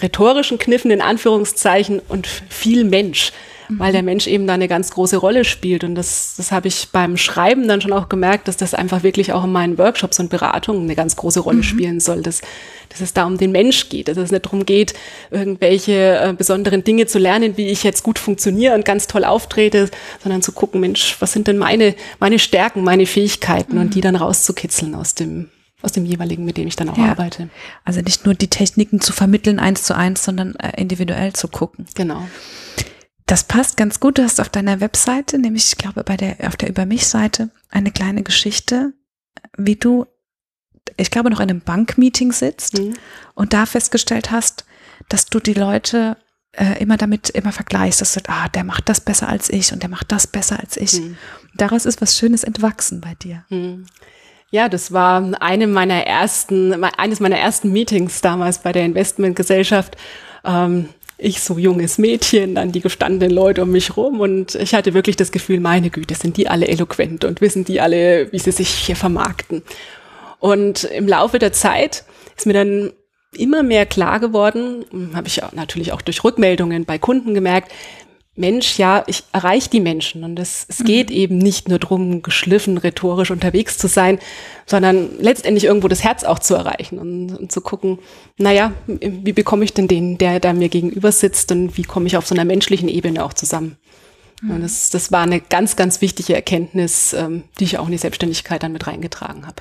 rhetorischen 0.00 0.58
Kniffen 0.58 0.90
in 0.90 1.00
Anführungszeichen 1.00 2.00
und 2.08 2.26
viel 2.26 2.84
Mensch 2.84 3.32
weil 3.78 3.92
der 3.92 4.02
Mensch 4.02 4.26
eben 4.26 4.46
da 4.46 4.54
eine 4.54 4.68
ganz 4.68 4.90
große 4.90 5.16
Rolle 5.16 5.44
spielt. 5.44 5.84
Und 5.84 5.94
das, 5.94 6.34
das 6.36 6.52
habe 6.52 6.68
ich 6.68 6.88
beim 6.90 7.16
Schreiben 7.16 7.68
dann 7.68 7.80
schon 7.80 7.92
auch 7.92 8.08
gemerkt, 8.08 8.48
dass 8.48 8.56
das 8.56 8.74
einfach 8.74 9.02
wirklich 9.02 9.32
auch 9.32 9.44
in 9.44 9.52
meinen 9.52 9.78
Workshops 9.78 10.20
und 10.20 10.30
Beratungen 10.30 10.82
eine 10.82 10.94
ganz 10.94 11.16
große 11.16 11.40
Rolle 11.40 11.58
mhm. 11.58 11.62
spielen 11.64 12.00
soll, 12.00 12.22
dass, 12.22 12.40
dass 12.88 13.00
es 13.00 13.12
da 13.12 13.26
um 13.26 13.38
den 13.38 13.52
Mensch 13.52 13.88
geht, 13.88 14.08
dass 14.08 14.16
es 14.16 14.30
nicht 14.30 14.44
darum 14.44 14.66
geht, 14.66 14.94
irgendwelche 15.30 16.18
äh, 16.18 16.34
besonderen 16.36 16.84
Dinge 16.84 17.06
zu 17.06 17.18
lernen, 17.18 17.56
wie 17.56 17.68
ich 17.68 17.82
jetzt 17.82 18.02
gut 18.02 18.18
funktioniere 18.18 18.74
und 18.74 18.84
ganz 18.84 19.06
toll 19.06 19.24
auftrete, 19.24 19.90
sondern 20.22 20.42
zu 20.42 20.52
gucken, 20.52 20.80
Mensch, 20.80 21.16
was 21.20 21.32
sind 21.32 21.48
denn 21.48 21.58
meine, 21.58 21.94
meine 22.20 22.38
Stärken, 22.38 22.84
meine 22.84 23.06
Fähigkeiten 23.06 23.74
mhm. 23.74 23.80
und 23.80 23.94
die 23.94 24.00
dann 24.00 24.16
rauszukitzeln 24.16 24.94
aus 24.94 25.14
dem, 25.14 25.48
aus 25.82 25.92
dem 25.92 26.04
jeweiligen, 26.04 26.44
mit 26.44 26.56
dem 26.56 26.68
ich 26.68 26.76
dann 26.76 26.88
auch 26.88 26.98
ja. 26.98 27.10
arbeite. 27.10 27.48
Also 27.84 28.00
nicht 28.00 28.24
nur 28.24 28.34
die 28.34 28.48
Techniken 28.48 29.00
zu 29.00 29.12
vermitteln 29.12 29.58
eins 29.58 29.82
zu 29.82 29.96
eins, 29.96 30.24
sondern 30.24 30.54
äh, 30.56 30.80
individuell 30.80 31.32
zu 31.32 31.48
gucken. 31.48 31.86
Genau. 31.94 32.26
Das 33.26 33.44
passt 33.44 33.76
ganz 33.76 34.00
gut. 34.00 34.18
Du 34.18 34.22
hast 34.22 34.40
auf 34.40 34.48
deiner 34.48 34.80
Webseite, 34.80 35.38
nämlich 35.38 35.68
ich 35.68 35.78
glaube 35.78 36.04
bei 36.04 36.16
der 36.16 36.36
auf 36.46 36.56
der 36.56 36.68
über 36.68 36.86
mich 36.86 37.06
Seite 37.06 37.50
eine 37.70 37.90
kleine 37.90 38.22
Geschichte, 38.22 38.92
wie 39.56 39.76
du 39.76 40.06
ich 40.96 41.10
glaube 41.10 41.30
noch 41.30 41.40
in 41.40 41.48
einem 41.48 41.60
Bankmeeting 41.60 42.32
sitzt 42.32 42.78
mhm. 42.78 42.94
und 43.34 43.52
da 43.52 43.66
festgestellt 43.66 44.30
hast, 44.30 44.64
dass 45.08 45.26
du 45.26 45.38
die 45.38 45.54
Leute 45.54 46.16
äh, 46.52 46.82
immer 46.82 46.96
damit 46.96 47.30
immer 47.30 47.52
vergleichst, 47.52 48.00
dass 48.00 48.14
du 48.14 48.20
ah, 48.26 48.48
der 48.48 48.64
macht 48.64 48.88
das 48.88 49.00
besser 49.00 49.28
als 49.28 49.48
ich 49.48 49.72
und 49.72 49.82
der 49.82 49.90
macht 49.90 50.12
das 50.12 50.26
besser 50.26 50.58
als 50.60 50.76
ich. 50.76 51.00
Mhm. 51.00 51.16
Daraus 51.54 51.86
ist 51.86 52.02
was 52.02 52.18
Schönes 52.18 52.44
entwachsen 52.44 53.00
bei 53.00 53.14
dir. 53.14 53.44
Mhm. 53.48 53.86
Ja, 54.50 54.68
das 54.68 54.92
war 54.92 55.40
eine 55.40 55.66
meiner 55.66 56.06
ersten, 56.06 56.84
eines 56.84 57.20
meiner 57.20 57.38
ersten 57.38 57.72
Meetings 57.72 58.20
damals 58.20 58.58
bei 58.58 58.72
der 58.72 58.84
Investmentgesellschaft. 58.84 59.96
Ähm, 60.44 60.90
ich 61.22 61.40
so 61.40 61.56
junges 61.56 61.98
Mädchen, 61.98 62.56
dann 62.56 62.72
die 62.72 62.80
gestandenen 62.80 63.34
Leute 63.34 63.62
um 63.62 63.70
mich 63.70 63.96
rum 63.96 64.20
und 64.20 64.56
ich 64.56 64.74
hatte 64.74 64.92
wirklich 64.92 65.16
das 65.16 65.30
Gefühl, 65.30 65.60
meine 65.60 65.90
Güte, 65.90 66.14
sind 66.14 66.36
die 66.36 66.48
alle 66.48 66.66
eloquent 66.66 67.24
und 67.24 67.40
wissen 67.40 67.64
die 67.64 67.80
alle, 67.80 68.32
wie 68.32 68.38
sie 68.38 68.52
sich 68.52 68.68
hier 68.68 68.96
vermarkten. 68.96 69.62
Und 70.40 70.84
im 70.84 71.06
Laufe 71.06 71.38
der 71.38 71.52
Zeit 71.52 72.04
ist 72.36 72.46
mir 72.46 72.54
dann 72.54 72.92
immer 73.36 73.62
mehr 73.62 73.86
klar 73.86 74.20
geworden, 74.20 74.84
habe 75.14 75.28
ich 75.28 75.40
natürlich 75.52 75.92
auch 75.92 76.02
durch 76.02 76.22
Rückmeldungen 76.24 76.84
bei 76.84 76.98
Kunden 76.98 77.34
gemerkt, 77.34 77.72
Mensch, 78.34 78.78
ja, 78.78 79.04
ich 79.06 79.24
erreiche 79.32 79.68
die 79.68 79.80
Menschen 79.80 80.24
und 80.24 80.38
es, 80.38 80.64
es 80.66 80.84
geht 80.84 81.10
mhm. 81.10 81.16
eben 81.16 81.38
nicht 81.38 81.68
nur 81.68 81.78
drum, 81.78 82.22
geschliffen, 82.22 82.78
rhetorisch 82.78 83.30
unterwegs 83.30 83.76
zu 83.76 83.88
sein, 83.88 84.18
sondern 84.64 85.10
letztendlich 85.18 85.64
irgendwo 85.64 85.88
das 85.88 86.02
Herz 86.02 86.24
auch 86.24 86.38
zu 86.38 86.54
erreichen 86.54 86.98
und, 86.98 87.36
und 87.36 87.52
zu 87.52 87.60
gucken, 87.60 87.98
naja, 88.38 88.72
wie 88.86 89.34
bekomme 89.34 89.64
ich 89.64 89.74
denn 89.74 89.86
den, 89.86 90.16
der 90.16 90.40
da 90.40 90.54
mir 90.54 90.70
gegenüber 90.70 91.12
sitzt 91.12 91.52
und 91.52 91.76
wie 91.76 91.82
komme 91.82 92.06
ich 92.06 92.16
auf 92.16 92.26
so 92.26 92.34
einer 92.34 92.46
menschlichen 92.46 92.88
Ebene 92.88 93.22
auch 93.22 93.34
zusammen? 93.34 93.76
Und 94.50 94.62
das, 94.62 94.90
das 94.90 95.12
war 95.12 95.22
eine 95.22 95.40
ganz, 95.40 95.76
ganz 95.76 96.00
wichtige 96.00 96.34
Erkenntnis, 96.34 97.12
ähm, 97.12 97.44
die 97.60 97.64
ich 97.64 97.78
auch 97.78 97.86
in 97.86 97.92
die 97.92 97.98
Selbstständigkeit 97.98 98.62
dann 98.62 98.72
mit 98.72 98.86
reingetragen 98.86 99.46
habe. 99.46 99.56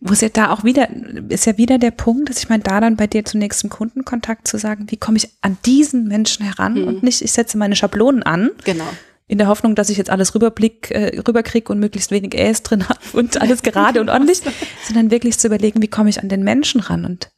Wo 0.00 0.12
ist 0.12 0.22
ja 0.22 0.30
da 0.30 0.50
auch 0.52 0.64
wieder, 0.64 0.88
ist 1.28 1.44
ja 1.44 1.58
wieder 1.58 1.78
der 1.78 1.90
Punkt, 1.90 2.30
dass 2.30 2.38
ich 2.38 2.48
meine, 2.48 2.62
da 2.62 2.80
dann 2.80 2.96
bei 2.96 3.06
dir 3.06 3.24
zunächst 3.24 3.62
im 3.62 3.70
Kundenkontakt 3.70 4.48
zu 4.48 4.56
sagen, 4.56 4.86
wie 4.88 4.96
komme 4.96 5.18
ich 5.18 5.28
an 5.42 5.58
diesen 5.66 6.08
Menschen 6.08 6.46
heran 6.46 6.80
mhm. 6.80 6.88
und 6.88 7.02
nicht, 7.02 7.20
ich 7.20 7.32
setze 7.32 7.58
meine 7.58 7.76
Schablonen 7.76 8.22
an. 8.22 8.50
Genau 8.64 8.88
in 9.28 9.38
der 9.38 9.46
Hoffnung, 9.46 9.74
dass 9.74 9.88
ich 9.88 9.96
jetzt 9.96 10.10
alles 10.10 10.34
rüberblick, 10.34 10.90
äh, 10.90 11.20
rüberkrieg 11.26 11.70
und 11.70 11.78
möglichst 11.78 12.10
wenig 12.10 12.34
Äs 12.34 12.62
drin 12.62 12.88
habe 12.88 13.00
und 13.12 13.40
alles 13.40 13.62
gerade 13.62 14.00
und 14.00 14.10
ordentlich, 14.10 14.42
sondern 14.86 15.10
wirklich 15.10 15.38
zu 15.38 15.46
überlegen, 15.46 15.80
wie 15.82 15.88
komme 15.88 16.10
ich 16.10 16.22
an 16.22 16.28
den 16.28 16.42
Menschen 16.42 16.80
ran. 16.80 17.04
Und 17.04 17.30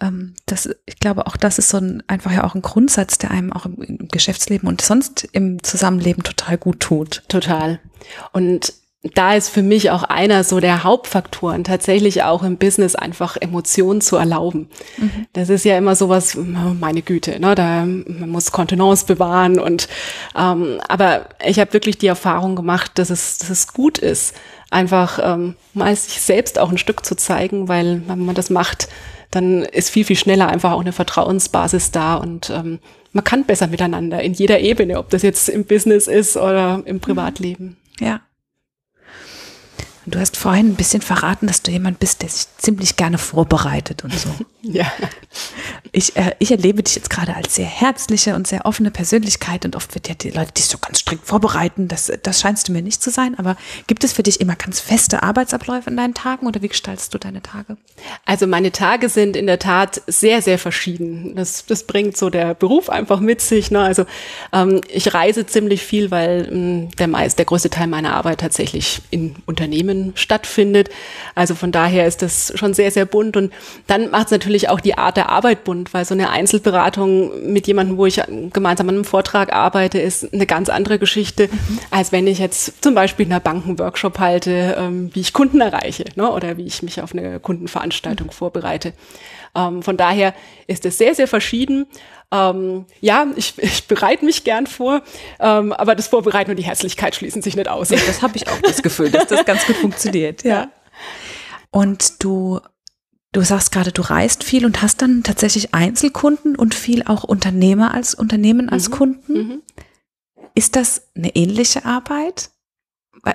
ähm, 0.00 0.34
das, 0.46 0.68
ich 0.86 0.98
glaube, 0.98 1.26
auch 1.26 1.36
das 1.36 1.58
ist 1.58 1.70
so 1.70 1.78
ein 1.78 2.02
einfach 2.06 2.32
ja 2.32 2.44
auch 2.44 2.54
ein 2.54 2.62
Grundsatz, 2.62 3.18
der 3.18 3.30
einem 3.30 3.52
auch 3.52 3.66
im, 3.66 3.80
im 3.82 4.08
Geschäftsleben 4.08 4.68
und 4.68 4.80
sonst 4.80 5.28
im 5.32 5.62
Zusammenleben 5.62 6.22
total 6.22 6.58
gut 6.58 6.80
tut. 6.80 7.22
Total. 7.28 7.80
Und 8.32 8.74
da 9.02 9.34
ist 9.34 9.48
für 9.48 9.62
mich 9.62 9.90
auch 9.92 10.02
einer 10.02 10.42
so 10.42 10.58
der 10.58 10.82
Hauptfaktoren, 10.82 11.62
tatsächlich 11.62 12.24
auch 12.24 12.42
im 12.42 12.56
Business 12.56 12.96
einfach 12.96 13.36
Emotionen 13.40 14.00
zu 14.00 14.16
erlauben. 14.16 14.68
Mhm. 14.96 15.26
Das 15.34 15.50
ist 15.50 15.64
ja 15.64 15.78
immer 15.78 15.94
sowas, 15.94 16.36
meine 16.36 17.02
Güte, 17.02 17.38
ne, 17.38 17.54
da 17.54 17.86
man 17.86 18.28
muss 18.28 18.50
Kontenance 18.50 19.06
bewahren 19.06 19.60
und 19.60 19.88
ähm, 20.36 20.80
aber 20.88 21.28
ich 21.46 21.60
habe 21.60 21.72
wirklich 21.74 21.98
die 21.98 22.08
Erfahrung 22.08 22.56
gemacht, 22.56 22.92
dass 22.96 23.10
es, 23.10 23.38
dass 23.38 23.50
es 23.50 23.72
gut 23.72 23.98
ist, 23.98 24.34
einfach 24.70 25.20
ähm, 25.22 25.54
mal 25.74 25.94
sich 25.94 26.20
selbst 26.20 26.58
auch 26.58 26.70
ein 26.70 26.78
Stück 26.78 27.06
zu 27.06 27.14
zeigen, 27.14 27.68
weil 27.68 28.02
wenn 28.08 28.24
man 28.24 28.34
das 28.34 28.50
macht, 28.50 28.88
dann 29.30 29.62
ist 29.62 29.90
viel, 29.90 30.04
viel 30.04 30.16
schneller 30.16 30.48
einfach 30.48 30.72
auch 30.72 30.80
eine 30.80 30.92
Vertrauensbasis 30.92 31.92
da 31.92 32.16
und 32.16 32.50
ähm, 32.50 32.80
man 33.12 33.22
kann 33.22 33.44
besser 33.44 33.68
miteinander 33.68 34.20
in 34.22 34.34
jeder 34.34 34.58
Ebene, 34.58 34.98
ob 34.98 35.10
das 35.10 35.22
jetzt 35.22 35.48
im 35.48 35.64
Business 35.64 36.08
ist 36.08 36.36
oder 36.36 36.82
im 36.84 36.98
Privatleben. 36.98 37.76
Ja. 38.00 38.20
Du 40.10 40.18
hast 40.18 40.36
vorhin 40.36 40.70
ein 40.70 40.74
bisschen 40.74 41.02
verraten, 41.02 41.46
dass 41.46 41.62
du 41.62 41.70
jemand 41.70 41.98
bist, 41.98 42.22
der 42.22 42.28
sich 42.28 42.46
ziemlich 42.56 42.96
gerne 42.96 43.18
vorbereitet 43.18 44.04
und 44.04 44.12
so. 44.12 44.28
ja. 44.62 44.86
Ich, 45.92 46.16
äh, 46.16 46.34
ich 46.38 46.50
erlebe 46.50 46.82
dich 46.82 46.96
jetzt 46.96 47.10
gerade 47.10 47.34
als 47.34 47.54
sehr 47.54 47.66
herzliche 47.66 48.34
und 48.34 48.46
sehr 48.46 48.64
offene 48.66 48.90
Persönlichkeit 48.90 49.64
und 49.64 49.76
oft 49.76 49.94
wird 49.94 50.08
ja 50.08 50.14
die 50.14 50.30
Leute 50.30 50.52
dich 50.52 50.66
so 50.66 50.78
ganz 50.78 51.00
strikt 51.00 51.26
vorbereiten. 51.26 51.88
Das, 51.88 52.12
das 52.22 52.40
scheinst 52.40 52.68
du 52.68 52.72
mir 52.72 52.82
nicht 52.82 53.02
zu 53.02 53.10
sein. 53.10 53.38
Aber 53.38 53.56
gibt 53.86 54.04
es 54.04 54.12
für 54.12 54.22
dich 54.22 54.40
immer 54.40 54.56
ganz 54.56 54.80
feste 54.80 55.22
Arbeitsabläufe 55.22 55.90
in 55.90 55.96
deinen 55.96 56.14
Tagen 56.14 56.46
oder 56.46 56.62
wie 56.62 56.68
gestaltest 56.68 57.12
du 57.14 57.18
deine 57.18 57.42
Tage? 57.42 57.76
Also 58.24 58.46
meine 58.46 58.72
Tage 58.72 59.08
sind 59.08 59.36
in 59.36 59.46
der 59.46 59.58
Tat 59.58 60.02
sehr, 60.06 60.42
sehr 60.42 60.58
verschieden. 60.58 61.34
Das, 61.36 61.66
das 61.66 61.84
bringt 61.84 62.16
so 62.16 62.30
der 62.30 62.54
Beruf 62.54 62.88
einfach 62.90 63.20
mit 63.20 63.40
sich. 63.40 63.70
Ne? 63.70 63.80
Also 63.80 64.06
ähm, 64.52 64.80
ich 64.88 65.12
reise 65.12 65.46
ziemlich 65.46 65.82
viel, 65.82 66.10
weil 66.10 66.48
ähm, 66.50 66.88
der 66.96 67.08
meist, 67.08 67.38
der 67.38 67.46
größte 67.46 67.70
Teil 67.70 67.86
meiner 67.86 68.14
Arbeit 68.14 68.40
tatsächlich 68.40 69.02
in 69.10 69.36
Unternehmen 69.46 69.97
Unternehmen 69.98 70.12
stattfindet. 70.16 70.90
Also 71.34 71.54
von 71.54 71.72
daher 71.72 72.06
ist 72.06 72.22
das 72.22 72.52
schon 72.56 72.74
sehr, 72.74 72.90
sehr 72.90 73.04
bunt. 73.04 73.36
Und 73.36 73.52
dann 73.86 74.10
macht 74.10 74.26
es 74.26 74.30
natürlich 74.32 74.68
auch 74.68 74.80
die 74.80 74.96
Art 74.96 75.16
der 75.16 75.28
Arbeit 75.28 75.64
bunt, 75.64 75.94
weil 75.94 76.04
so 76.04 76.14
eine 76.14 76.30
Einzelberatung 76.30 77.52
mit 77.52 77.66
jemandem, 77.66 77.96
wo 77.96 78.06
ich 78.06 78.20
gemeinsam 78.52 78.88
an 78.88 78.96
einem 78.96 79.04
Vortrag 79.04 79.52
arbeite, 79.52 79.98
ist 79.98 80.32
eine 80.32 80.46
ganz 80.46 80.68
andere 80.68 80.98
Geschichte, 80.98 81.48
mhm. 81.48 81.78
als 81.90 82.12
wenn 82.12 82.26
ich 82.26 82.38
jetzt 82.38 82.82
zum 82.82 82.94
Beispiel 82.94 83.26
in 83.26 83.32
einer 83.32 83.40
Bankenworkshop 83.40 84.18
halte, 84.18 84.76
ähm, 84.78 85.10
wie 85.12 85.20
ich 85.20 85.32
Kunden 85.32 85.60
erreiche 85.60 86.04
ne? 86.16 86.30
oder 86.30 86.56
wie 86.56 86.66
ich 86.66 86.82
mich 86.82 87.00
auf 87.00 87.12
eine 87.12 87.40
Kundenveranstaltung 87.40 88.28
mhm. 88.28 88.32
vorbereite. 88.32 88.92
Ähm, 89.54 89.82
von 89.82 89.96
daher 89.96 90.34
ist 90.66 90.84
es 90.84 90.98
sehr, 90.98 91.14
sehr 91.14 91.28
verschieden. 91.28 91.86
Ähm, 92.32 92.86
ja, 93.00 93.26
ich, 93.36 93.54
ich 93.58 93.86
bereite 93.86 94.24
mich 94.24 94.44
gern 94.44 94.66
vor, 94.66 95.02
ähm, 95.40 95.72
aber 95.72 95.94
das 95.94 96.08
Vorbereiten 96.08 96.50
und 96.50 96.56
die 96.56 96.64
Herzlichkeit 96.64 97.14
schließen 97.14 97.42
sich 97.42 97.56
nicht 97.56 97.68
aus. 97.68 97.90
Ja, 97.90 97.98
das 98.06 98.22
habe 98.22 98.36
ich 98.36 98.48
auch 98.48 98.60
das 98.62 98.82
Gefühl, 98.82 99.10
dass 99.10 99.26
das 99.26 99.44
ganz 99.44 99.66
gut 99.66 99.76
funktioniert. 99.76 100.44
Ja. 100.44 100.70
Und 101.70 102.22
du 102.22 102.60
Du 103.32 103.42
sagst 103.42 103.72
gerade, 103.72 103.92
du 103.92 104.00
reist 104.00 104.42
viel 104.42 104.64
und 104.64 104.80
hast 104.80 105.02
dann 105.02 105.22
tatsächlich 105.22 105.74
Einzelkunden 105.74 106.56
und 106.56 106.74
viel 106.74 107.02
auch 107.02 107.24
Unternehmer 107.24 107.92
als 107.92 108.14
Unternehmen 108.14 108.70
als 108.70 108.88
mhm. 108.88 108.92
Kunden. 108.94 109.32
Mhm. 109.32 109.62
Ist 110.54 110.76
das 110.76 111.08
eine 111.14 111.36
ähnliche 111.36 111.84
Arbeit? 111.84 112.50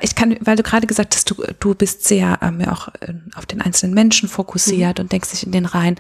Ich 0.02 0.16
kann, 0.16 0.36
weil 0.42 0.56
du 0.56 0.64
gerade 0.64 0.88
gesagt 0.88 1.16
hast, 1.16 1.30
du, 1.30 1.36
du 1.60 1.76
bist 1.76 2.06
sehr 2.06 2.40
ähm, 2.42 2.68
auch 2.68 2.88
äh, 3.02 3.14
auf 3.36 3.46
den 3.46 3.62
einzelnen 3.62 3.94
Menschen 3.94 4.28
fokussiert 4.28 4.98
mhm. 4.98 5.04
und 5.04 5.12
denkst 5.12 5.30
dich 5.30 5.46
in 5.46 5.52
den 5.52 5.66
rein. 5.66 6.00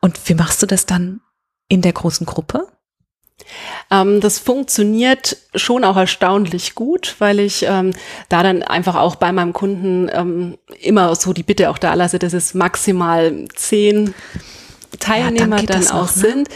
Und 0.00 0.18
wie 0.28 0.34
machst 0.34 0.62
du 0.62 0.66
das 0.66 0.86
dann 0.86 1.20
in 1.68 1.82
der 1.82 1.92
großen 1.92 2.26
Gruppe? 2.26 2.66
Ähm, 3.90 4.20
das 4.20 4.38
funktioniert 4.38 5.36
schon 5.54 5.84
auch 5.84 5.96
erstaunlich 5.96 6.74
gut, 6.74 7.16
weil 7.18 7.40
ich 7.40 7.64
ähm, 7.66 7.92
da 8.28 8.42
dann 8.42 8.62
einfach 8.62 8.96
auch 8.96 9.16
bei 9.16 9.32
meinem 9.32 9.52
Kunden 9.52 10.10
ähm, 10.12 10.58
immer 10.80 11.14
so 11.14 11.32
die 11.32 11.42
Bitte 11.42 11.70
auch 11.70 11.78
da 11.78 11.94
lasse, 11.94 12.18
dass 12.18 12.32
es 12.32 12.54
maximal 12.54 13.46
zehn 13.54 14.14
Teilnehmer 14.98 15.58
ja, 15.58 15.66
dann, 15.66 15.82
dann 15.82 15.86
auch 15.88 16.06
noch, 16.06 16.16
ne? 16.16 16.22
sind. 16.22 16.48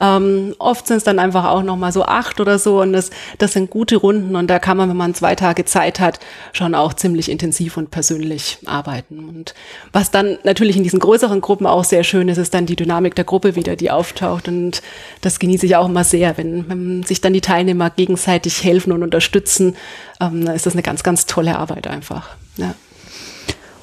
Ähm, 0.00 0.54
oft 0.58 0.86
sind 0.86 0.98
es 0.98 1.04
dann 1.04 1.18
einfach 1.18 1.46
auch 1.46 1.62
noch 1.62 1.76
mal 1.76 1.90
so 1.90 2.04
acht 2.04 2.40
oder 2.40 2.58
so 2.58 2.80
und 2.80 2.92
das, 2.92 3.10
das 3.38 3.52
sind 3.52 3.70
gute 3.70 3.96
Runden 3.96 4.36
und 4.36 4.48
da 4.48 4.58
kann 4.58 4.76
man, 4.76 4.88
wenn 4.88 4.96
man 4.96 5.14
zwei 5.14 5.34
Tage 5.34 5.64
Zeit 5.64 5.98
hat, 5.98 6.20
schon 6.52 6.74
auch 6.74 6.94
ziemlich 6.94 7.30
intensiv 7.30 7.76
und 7.76 7.90
persönlich 7.90 8.58
arbeiten. 8.66 9.28
Und 9.28 9.54
was 9.92 10.10
dann 10.10 10.38
natürlich 10.44 10.76
in 10.76 10.84
diesen 10.84 11.00
größeren 11.00 11.40
Gruppen 11.40 11.66
auch 11.66 11.84
sehr 11.84 12.04
schön 12.04 12.28
ist, 12.28 12.38
ist 12.38 12.54
dann 12.54 12.66
die 12.66 12.76
Dynamik 12.76 13.14
der 13.14 13.24
Gruppe 13.24 13.56
wieder, 13.56 13.74
die 13.74 13.90
auftaucht 13.90 14.48
und 14.48 14.82
das 15.20 15.38
genieße 15.38 15.66
ich 15.66 15.76
auch 15.76 15.88
immer 15.88 16.04
sehr, 16.04 16.36
wenn, 16.36 16.68
wenn 16.68 17.02
sich 17.02 17.20
dann 17.20 17.32
die 17.32 17.40
Teilnehmer 17.40 17.90
gegenseitig 17.90 18.62
helfen 18.62 18.92
und 18.92 19.02
unterstützen, 19.02 19.76
ähm, 20.20 20.44
dann 20.44 20.54
ist 20.54 20.66
das 20.66 20.74
eine 20.74 20.82
ganz, 20.82 21.02
ganz 21.02 21.26
tolle 21.26 21.58
Arbeit 21.58 21.86
einfach. 21.86 22.28
Ja. 22.56 22.74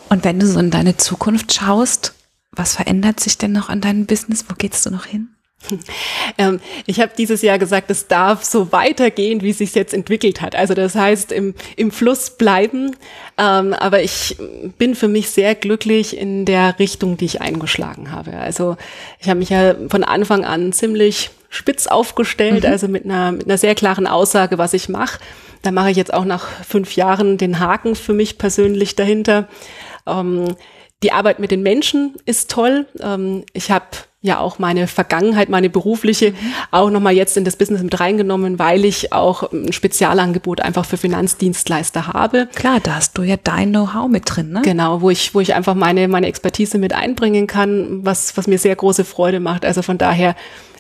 Und 0.09 0.23
wenn 0.23 0.39
du 0.39 0.45
so 0.45 0.59
in 0.59 0.71
deine 0.71 0.97
Zukunft 0.97 1.53
schaust, 1.53 2.13
was 2.55 2.75
verändert 2.75 3.19
sich 3.19 3.37
denn 3.37 3.51
noch 3.51 3.69
an 3.69 3.81
deinem 3.81 4.05
Business? 4.05 4.45
Wo 4.47 4.55
gehst 4.55 4.85
du 4.85 4.91
noch 4.91 5.05
hin? 5.05 5.29
Ähm, 6.37 6.59
ich 6.85 6.99
habe 6.99 7.13
dieses 7.17 7.41
Jahr 7.41 7.57
gesagt, 7.57 7.89
es 7.89 8.07
darf 8.07 8.43
so 8.43 8.73
weitergehen, 8.73 9.41
wie 9.41 9.51
es 9.51 9.59
sich 9.59 9.73
jetzt 9.73 9.93
entwickelt 9.93 10.41
hat. 10.41 10.53
Also 10.53 10.73
das 10.73 10.95
heißt, 10.95 11.31
im, 11.31 11.53
im 11.77 11.91
Fluss 11.91 12.31
bleiben. 12.31 12.95
Ähm, 13.37 13.73
aber 13.73 14.03
ich 14.03 14.35
bin 14.77 14.95
für 14.95 15.07
mich 15.07 15.29
sehr 15.29 15.55
glücklich 15.55 16.17
in 16.17 16.43
der 16.43 16.77
Richtung, 16.77 17.15
die 17.15 17.25
ich 17.25 17.41
eingeschlagen 17.41 18.11
habe. 18.11 18.33
Also 18.33 18.75
ich 19.19 19.29
habe 19.29 19.39
mich 19.39 19.49
ja 19.49 19.75
von 19.87 20.03
Anfang 20.03 20.43
an 20.43 20.73
ziemlich 20.73 21.29
spitz 21.49 21.87
aufgestellt, 21.87 22.63
mhm. 22.63 22.69
also 22.69 22.89
mit 22.89 23.05
einer, 23.05 23.31
mit 23.31 23.45
einer 23.45 23.57
sehr 23.57 23.75
klaren 23.75 24.07
Aussage, 24.07 24.57
was 24.57 24.73
ich 24.73 24.89
mache. 24.89 25.19
Da 25.61 25.71
mache 25.71 25.89
ich 25.89 25.97
jetzt 25.97 26.13
auch 26.13 26.25
nach 26.25 26.47
fünf 26.65 26.95
Jahren 26.97 27.37
den 27.37 27.59
Haken 27.59 27.95
für 27.95 28.13
mich 28.13 28.37
persönlich 28.37 28.95
dahinter. 28.95 29.47
Ähm, 30.05 30.55
die 31.05 31.11
Arbeit 31.11 31.37
mit 31.37 31.51
den 31.51 31.61
Menschen 31.61 32.15
ist 32.25 32.49
toll. 32.49 32.87
Ähm, 32.99 33.43
ich 33.53 33.69
habe 33.69 33.85
ja 34.21 34.39
auch 34.39 34.57
meine 34.57 34.87
Vergangenheit, 34.87 35.49
meine 35.49 35.69
berufliche, 35.69 36.31
mhm. 36.31 36.35
auch 36.71 36.89
nochmal 36.89 37.13
jetzt 37.13 37.37
in 37.37 37.45
das 37.45 37.57
Business 37.57 37.83
mit 37.83 37.99
reingenommen, 37.99 38.57
weil 38.57 38.85
ich 38.85 39.13
auch 39.13 39.51
ein 39.51 39.71
Spezialangebot 39.71 40.61
einfach 40.61 40.83
für 40.83 40.97
Finanzdienstleister 40.97 42.07
habe. 42.07 42.47
Klar, 42.55 42.79
da 42.81 42.95
hast 42.95 43.19
du 43.19 43.21
ja 43.21 43.35
dein 43.37 43.69
Know-how 43.69 44.07
mit 44.07 44.23
drin, 44.25 44.51
ne? 44.51 44.63
Genau, 44.63 45.01
wo 45.01 45.11
ich, 45.11 45.35
wo 45.35 45.41
ich 45.41 45.53
einfach 45.53 45.75
meine, 45.75 46.07
meine 46.07 46.25
Expertise 46.25 46.79
mit 46.79 46.93
einbringen 46.93 47.45
kann, 47.45 48.03
was, 48.03 48.35
was 48.35 48.47
mir 48.47 48.57
sehr 48.57 48.75
große 48.75 49.05
Freude 49.05 49.39
macht. 49.39 49.63
Also 49.63 49.83
von 49.83 49.99
daher, 49.99 50.35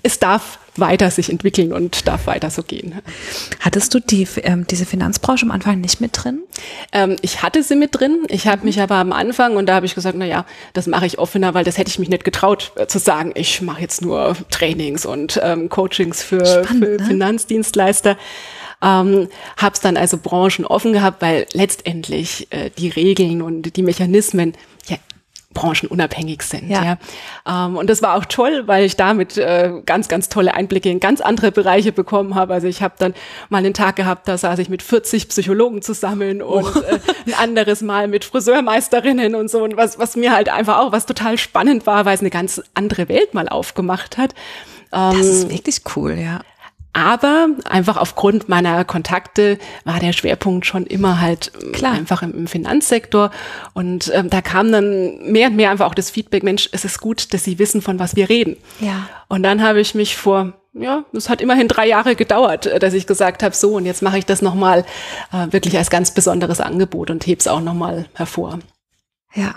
es 0.05 0.19
darf 0.19 0.59
weiter 0.75 1.09
sich 1.09 1.31
entwickeln 1.31 1.73
und 1.73 2.07
darf 2.07 2.27
weiter 2.27 2.51
so 2.51 2.61
gehen. 2.61 3.01
Hattest 3.59 3.91
du 3.93 3.99
die, 3.99 4.27
ähm, 4.43 4.67
diese 4.69 4.85
Finanzbranche 4.85 5.45
am 5.45 5.51
Anfang 5.51 5.81
nicht 5.81 5.99
mit 5.99 6.11
drin? 6.13 6.41
Ähm, 6.91 7.15
ich 7.21 7.41
hatte 7.41 7.63
sie 7.63 7.75
mit 7.75 7.99
drin. 7.99 8.19
Ich 8.27 8.45
habe 8.45 8.59
mhm. 8.59 8.65
mich 8.65 8.79
aber 8.79 8.95
am 8.95 9.11
Anfang 9.11 9.55
und 9.55 9.65
da 9.65 9.75
habe 9.75 9.87
ich 9.87 9.95
gesagt, 9.95 10.15
na 10.15 10.25
ja, 10.25 10.45
das 10.73 10.85
mache 10.85 11.07
ich 11.07 11.17
offener, 11.17 11.55
weil 11.55 11.63
das 11.63 11.79
hätte 11.79 11.89
ich 11.89 11.97
mich 11.97 12.09
nicht 12.09 12.23
getraut 12.23 12.71
äh, 12.75 12.85
zu 12.85 12.99
sagen. 12.99 13.31
Ich 13.33 13.61
mache 13.61 13.81
jetzt 13.81 14.03
nur 14.03 14.35
Trainings 14.51 15.07
und 15.07 15.39
ähm, 15.41 15.69
Coachings 15.69 16.21
für, 16.21 16.45
Spannend, 16.45 16.85
für 16.85 16.97
ne? 16.97 17.05
Finanzdienstleister. 17.05 18.15
Ähm, 18.83 19.29
habe 19.57 19.73
es 19.73 19.79
dann 19.79 19.97
also 19.97 20.19
branchenoffen 20.19 20.93
gehabt, 20.93 21.21
weil 21.23 21.47
letztendlich 21.53 22.47
äh, 22.51 22.69
die 22.77 22.89
Regeln 22.89 23.41
und 23.41 23.75
die 23.75 23.81
Mechanismen 23.81 24.53
ja 24.87 24.97
branchenunabhängig 25.55 26.43
sind. 26.43 26.69
Ja. 26.69 26.83
ja. 26.83 27.65
Ähm, 27.65 27.77
und 27.77 27.89
das 27.89 28.03
war 28.03 28.15
auch 28.15 28.25
toll, 28.25 28.63
weil 28.67 28.85
ich 28.85 28.95
damit 28.95 29.37
äh, 29.37 29.81
ganz, 29.83 30.07
ganz 30.07 30.29
tolle 30.29 30.53
Einblicke 30.53 30.91
in 30.91 30.99
ganz 30.99 31.21
andere 31.21 31.51
Bereiche 31.51 31.91
bekommen 31.91 32.35
habe. 32.35 32.53
Also 32.53 32.67
ich 32.67 32.83
habe 32.83 32.93
dann 32.99 33.15
mal 33.49 33.57
einen 33.57 33.73
Tag 33.73 33.95
gehabt, 33.95 34.27
da 34.27 34.37
saß 34.37 34.59
ich 34.59 34.69
mit 34.69 34.83
40 34.83 35.29
Psychologen 35.29 35.81
zusammen 35.81 36.43
oh. 36.43 36.59
und 36.59 36.75
äh, 36.75 36.99
ein 37.25 37.33
anderes 37.33 37.81
Mal 37.81 38.07
mit 38.07 38.23
Friseurmeisterinnen 38.23 39.33
und 39.33 39.49
so. 39.49 39.63
Und 39.63 39.75
was, 39.75 39.97
was 39.97 40.15
mir 40.15 40.31
halt 40.31 40.49
einfach 40.49 40.77
auch 40.77 40.91
was 40.91 41.07
total 41.07 41.39
spannend 41.39 41.87
war, 41.87 42.05
weil 42.05 42.13
es 42.13 42.21
eine 42.21 42.29
ganz 42.29 42.61
andere 42.75 43.09
Welt 43.09 43.33
mal 43.33 43.49
aufgemacht 43.49 44.19
hat. 44.19 44.35
Ähm, 44.93 45.17
das 45.17 45.27
ist 45.27 45.49
wirklich 45.49 45.81
cool, 45.95 46.13
ja. 46.13 46.41
Aber 46.95 47.49
einfach 47.65 47.97
aufgrund 47.97 48.47
meiner 48.47 48.85
Kontakte 48.85 49.59
war 49.83 49.99
der 49.99 50.13
Schwerpunkt 50.13 50.65
schon 50.65 50.85
immer 50.85 51.19
halt 51.19 51.51
ähm, 51.61 51.73
Klar. 51.73 51.91
einfach 51.91 52.23
im, 52.23 52.33
im 52.33 52.47
Finanzsektor. 52.47 53.31
Und 53.73 54.09
ähm, 54.15 54.29
da 54.29 54.41
kam 54.41 54.71
dann 54.71 55.29
mehr 55.29 55.49
und 55.49 55.57
mehr 55.57 55.71
einfach 55.71 55.87
auch 55.87 55.93
das 55.93 56.09
Feedback, 56.09 56.43
Mensch, 56.43 56.69
es 56.71 56.85
ist 56.85 57.01
gut, 57.01 57.33
dass 57.33 57.43
Sie 57.43 57.59
wissen, 57.59 57.81
von 57.81 57.99
was 57.99 58.15
wir 58.15 58.29
reden. 58.29 58.55
Ja. 58.79 59.09
Und 59.27 59.43
dann 59.43 59.61
habe 59.61 59.81
ich 59.81 59.93
mich 59.93 60.15
vor, 60.15 60.53
ja, 60.71 61.03
es 61.11 61.27
hat 61.27 61.41
immerhin 61.41 61.67
drei 61.67 61.85
Jahre 61.85 62.15
gedauert, 62.15 62.65
äh, 62.65 62.79
dass 62.79 62.93
ich 62.93 63.07
gesagt 63.07 63.43
habe, 63.43 63.53
so, 63.53 63.75
und 63.75 63.85
jetzt 63.85 64.01
mache 64.01 64.17
ich 64.17 64.25
das 64.25 64.41
nochmal 64.41 64.85
äh, 65.33 65.51
wirklich 65.51 65.77
als 65.77 65.89
ganz 65.89 66.13
besonderes 66.13 66.61
Angebot 66.61 67.09
und 67.09 67.27
heb's 67.27 67.47
auch 67.47 67.59
nochmal 67.59 68.05
hervor. 68.13 68.59
Ja. 69.33 69.53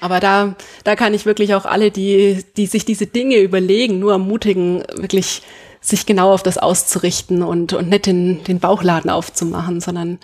Aber 0.00 0.20
da, 0.20 0.54
da 0.84 0.96
kann 0.96 1.14
ich 1.14 1.24
wirklich 1.24 1.54
auch 1.54 1.64
alle, 1.64 1.90
die, 1.90 2.44
die 2.58 2.66
sich 2.66 2.84
diese 2.84 3.06
Dinge 3.06 3.38
überlegen, 3.38 3.98
nur 3.98 4.12
ermutigen, 4.12 4.84
wirklich 4.96 5.42
sich 5.80 6.06
genau 6.06 6.32
auf 6.32 6.42
das 6.42 6.58
auszurichten 6.58 7.42
und, 7.42 7.72
und 7.72 7.88
nicht 7.88 8.06
den, 8.06 8.42
den 8.44 8.60
Bauchladen 8.60 9.10
aufzumachen, 9.10 9.80
sondern 9.80 10.18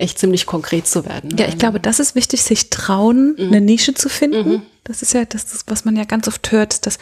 echt 0.00 0.18
ziemlich 0.18 0.46
konkret 0.46 0.86
zu 0.86 1.04
werden. 1.04 1.36
Ja, 1.36 1.46
ich 1.46 1.58
glaube, 1.58 1.78
das 1.78 2.00
ist 2.00 2.14
wichtig, 2.14 2.42
sich 2.42 2.70
trauen, 2.70 3.36
mhm. 3.38 3.46
eine 3.48 3.60
Nische 3.60 3.94
zu 3.94 4.08
finden. 4.08 4.50
Mhm. 4.50 4.62
Das 4.84 5.02
ist 5.02 5.12
ja 5.12 5.24
das, 5.24 5.64
was 5.66 5.84
man 5.84 5.96
ja 5.96 6.04
ganz 6.04 6.26
oft 6.26 6.50
hört, 6.50 6.86
dass, 6.86 6.98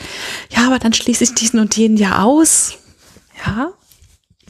ja, 0.51 0.67
aber 0.67 0.79
dann 0.79 0.93
schließe 0.93 1.25
ich 1.25 1.35
diesen 1.35 1.61
und 1.61 1.77
jenen 1.77 1.97
ja 1.97 2.23
aus. 2.23 2.75
Ja, 3.47 3.71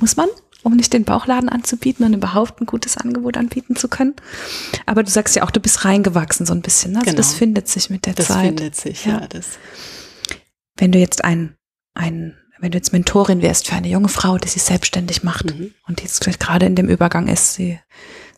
muss 0.00 0.16
man, 0.16 0.28
um 0.62 0.76
nicht 0.76 0.92
den 0.92 1.04
Bauchladen 1.04 1.48
anzubieten 1.48 2.06
und 2.06 2.14
überhaupt 2.14 2.60
ein 2.60 2.66
gutes 2.66 2.96
Angebot 2.96 3.36
anbieten 3.36 3.76
zu 3.76 3.88
können. 3.88 4.14
Aber 4.86 5.02
du 5.02 5.10
sagst 5.10 5.36
ja 5.36 5.42
auch, 5.42 5.50
du 5.50 5.60
bist 5.60 5.84
reingewachsen 5.84 6.46
so 6.46 6.54
ein 6.54 6.62
bisschen. 6.62 6.92
Ne? 6.92 6.98
Also 7.00 7.10
genau. 7.10 7.18
das 7.18 7.34
findet 7.34 7.68
sich 7.68 7.90
mit 7.90 8.06
der 8.06 8.14
das 8.14 8.28
Zeit. 8.28 8.36
Das 8.36 8.44
findet 8.46 8.76
sich, 8.76 9.04
ja. 9.04 9.20
ja 9.20 9.26
das. 9.28 9.58
Wenn 10.76 10.92
du 10.92 10.98
jetzt 10.98 11.22
ein, 11.24 11.56
ein 11.94 12.36
wenn 12.61 12.71
du 12.71 12.79
jetzt 12.79 12.92
Mentorin 12.92 13.42
wärst 13.42 13.68
für 13.68 13.77
eine 13.77 13.88
junge 13.88 14.09
Frau, 14.09 14.38
die 14.38 14.49
sich 14.49 14.62
selbstständig 14.62 15.23
macht 15.23 15.47
mhm. 15.47 15.75
und 15.87 16.03
jetzt 16.03 16.23
vielleicht 16.23 16.40
gerade 16.40 16.66
in 16.66 16.75
dem 16.75 16.88
Übergang 16.88 17.29
ist, 17.29 17.55
sie 17.55 17.79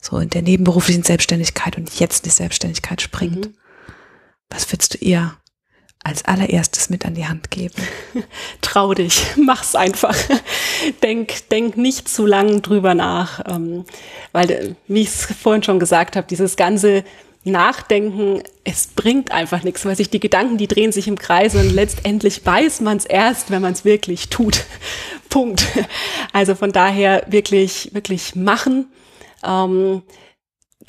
so 0.00 0.18
in 0.18 0.30
der 0.30 0.42
nebenberuflichen 0.42 1.02
Selbstständigkeit 1.02 1.76
und 1.76 1.98
jetzt 1.98 2.24
in 2.24 2.30
die 2.30 2.34
Selbstständigkeit 2.34 3.02
springt, 3.02 3.46
mhm. 3.46 3.54
was 4.48 4.70
würdest 4.72 4.94
du 4.94 4.98
ihr 4.98 5.34
als 6.02 6.24
allererstes 6.24 6.88
mit 6.88 7.04
an 7.04 7.14
die 7.14 7.26
Hand 7.26 7.50
geben? 7.50 7.74
Trau 8.62 8.94
dich, 8.94 9.22
mach's 9.36 9.74
einfach. 9.74 10.16
denk, 11.02 11.48
denk 11.50 11.76
nicht 11.76 12.08
zu 12.08 12.24
lang 12.26 12.62
drüber 12.62 12.94
nach, 12.94 13.42
ähm, 13.46 13.84
weil, 14.32 14.76
wie 14.86 15.02
ich 15.02 15.08
es 15.08 15.26
vorhin 15.26 15.62
schon 15.62 15.78
gesagt 15.78 16.16
habe, 16.16 16.26
dieses 16.26 16.56
ganze 16.56 17.04
Nachdenken, 17.44 18.42
es 18.64 18.88
bringt 18.88 19.32
einfach 19.32 19.62
nichts, 19.62 19.84
weil 19.86 19.96
sich 19.96 20.10
die 20.10 20.20
Gedanken, 20.20 20.58
die 20.58 20.68
drehen 20.68 20.92
sich 20.92 21.08
im 21.08 21.16
Kreis 21.16 21.54
und 21.54 21.70
letztendlich 21.70 22.44
weiß 22.44 22.82
man 22.82 22.98
es 22.98 23.06
erst, 23.06 23.50
wenn 23.50 23.62
man 23.62 23.72
es 23.72 23.84
wirklich 23.84 24.28
tut. 24.28 24.64
Punkt. 25.30 25.66
Also 26.32 26.54
von 26.54 26.72
daher 26.72 27.24
wirklich, 27.28 27.90
wirklich 27.94 28.34
machen. 28.34 28.88
Ähm, 29.42 30.02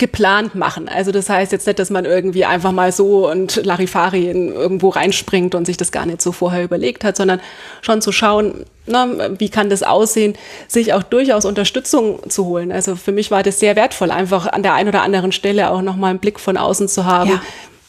geplant 0.02 0.54
machen. 0.56 0.88
Also 0.88 1.12
das 1.12 1.30
heißt 1.30 1.52
jetzt 1.52 1.68
nicht, 1.68 1.78
dass 1.78 1.88
man 1.88 2.04
irgendwie 2.04 2.44
einfach 2.44 2.72
mal 2.72 2.90
so 2.90 3.30
und 3.30 3.64
Larifari 3.64 4.28
in 4.28 4.52
irgendwo 4.52 4.88
reinspringt 4.88 5.54
und 5.54 5.64
sich 5.64 5.76
das 5.76 5.92
gar 5.92 6.06
nicht 6.06 6.20
so 6.20 6.32
vorher 6.32 6.64
überlegt 6.64 7.04
hat, 7.04 7.16
sondern 7.16 7.40
schon 7.82 8.02
zu 8.02 8.10
schauen, 8.10 8.66
na, 8.86 9.06
wie 9.38 9.48
kann 9.48 9.70
das 9.70 9.84
aussehen, 9.84 10.34
sich 10.66 10.92
auch 10.92 11.04
durchaus 11.04 11.44
Unterstützung 11.44 12.18
zu 12.28 12.46
holen. 12.46 12.72
Also 12.72 12.96
für 12.96 13.12
mich 13.12 13.30
war 13.30 13.44
das 13.44 13.60
sehr 13.60 13.76
wertvoll, 13.76 14.10
einfach 14.10 14.48
an 14.48 14.64
der 14.64 14.74
einen 14.74 14.88
oder 14.88 15.02
anderen 15.02 15.30
Stelle 15.30 15.70
auch 15.70 15.82
nochmal 15.82 16.10
einen 16.10 16.18
Blick 16.18 16.40
von 16.40 16.56
außen 16.56 16.88
zu 16.88 17.04
haben. 17.04 17.30
Ja. 17.30 17.40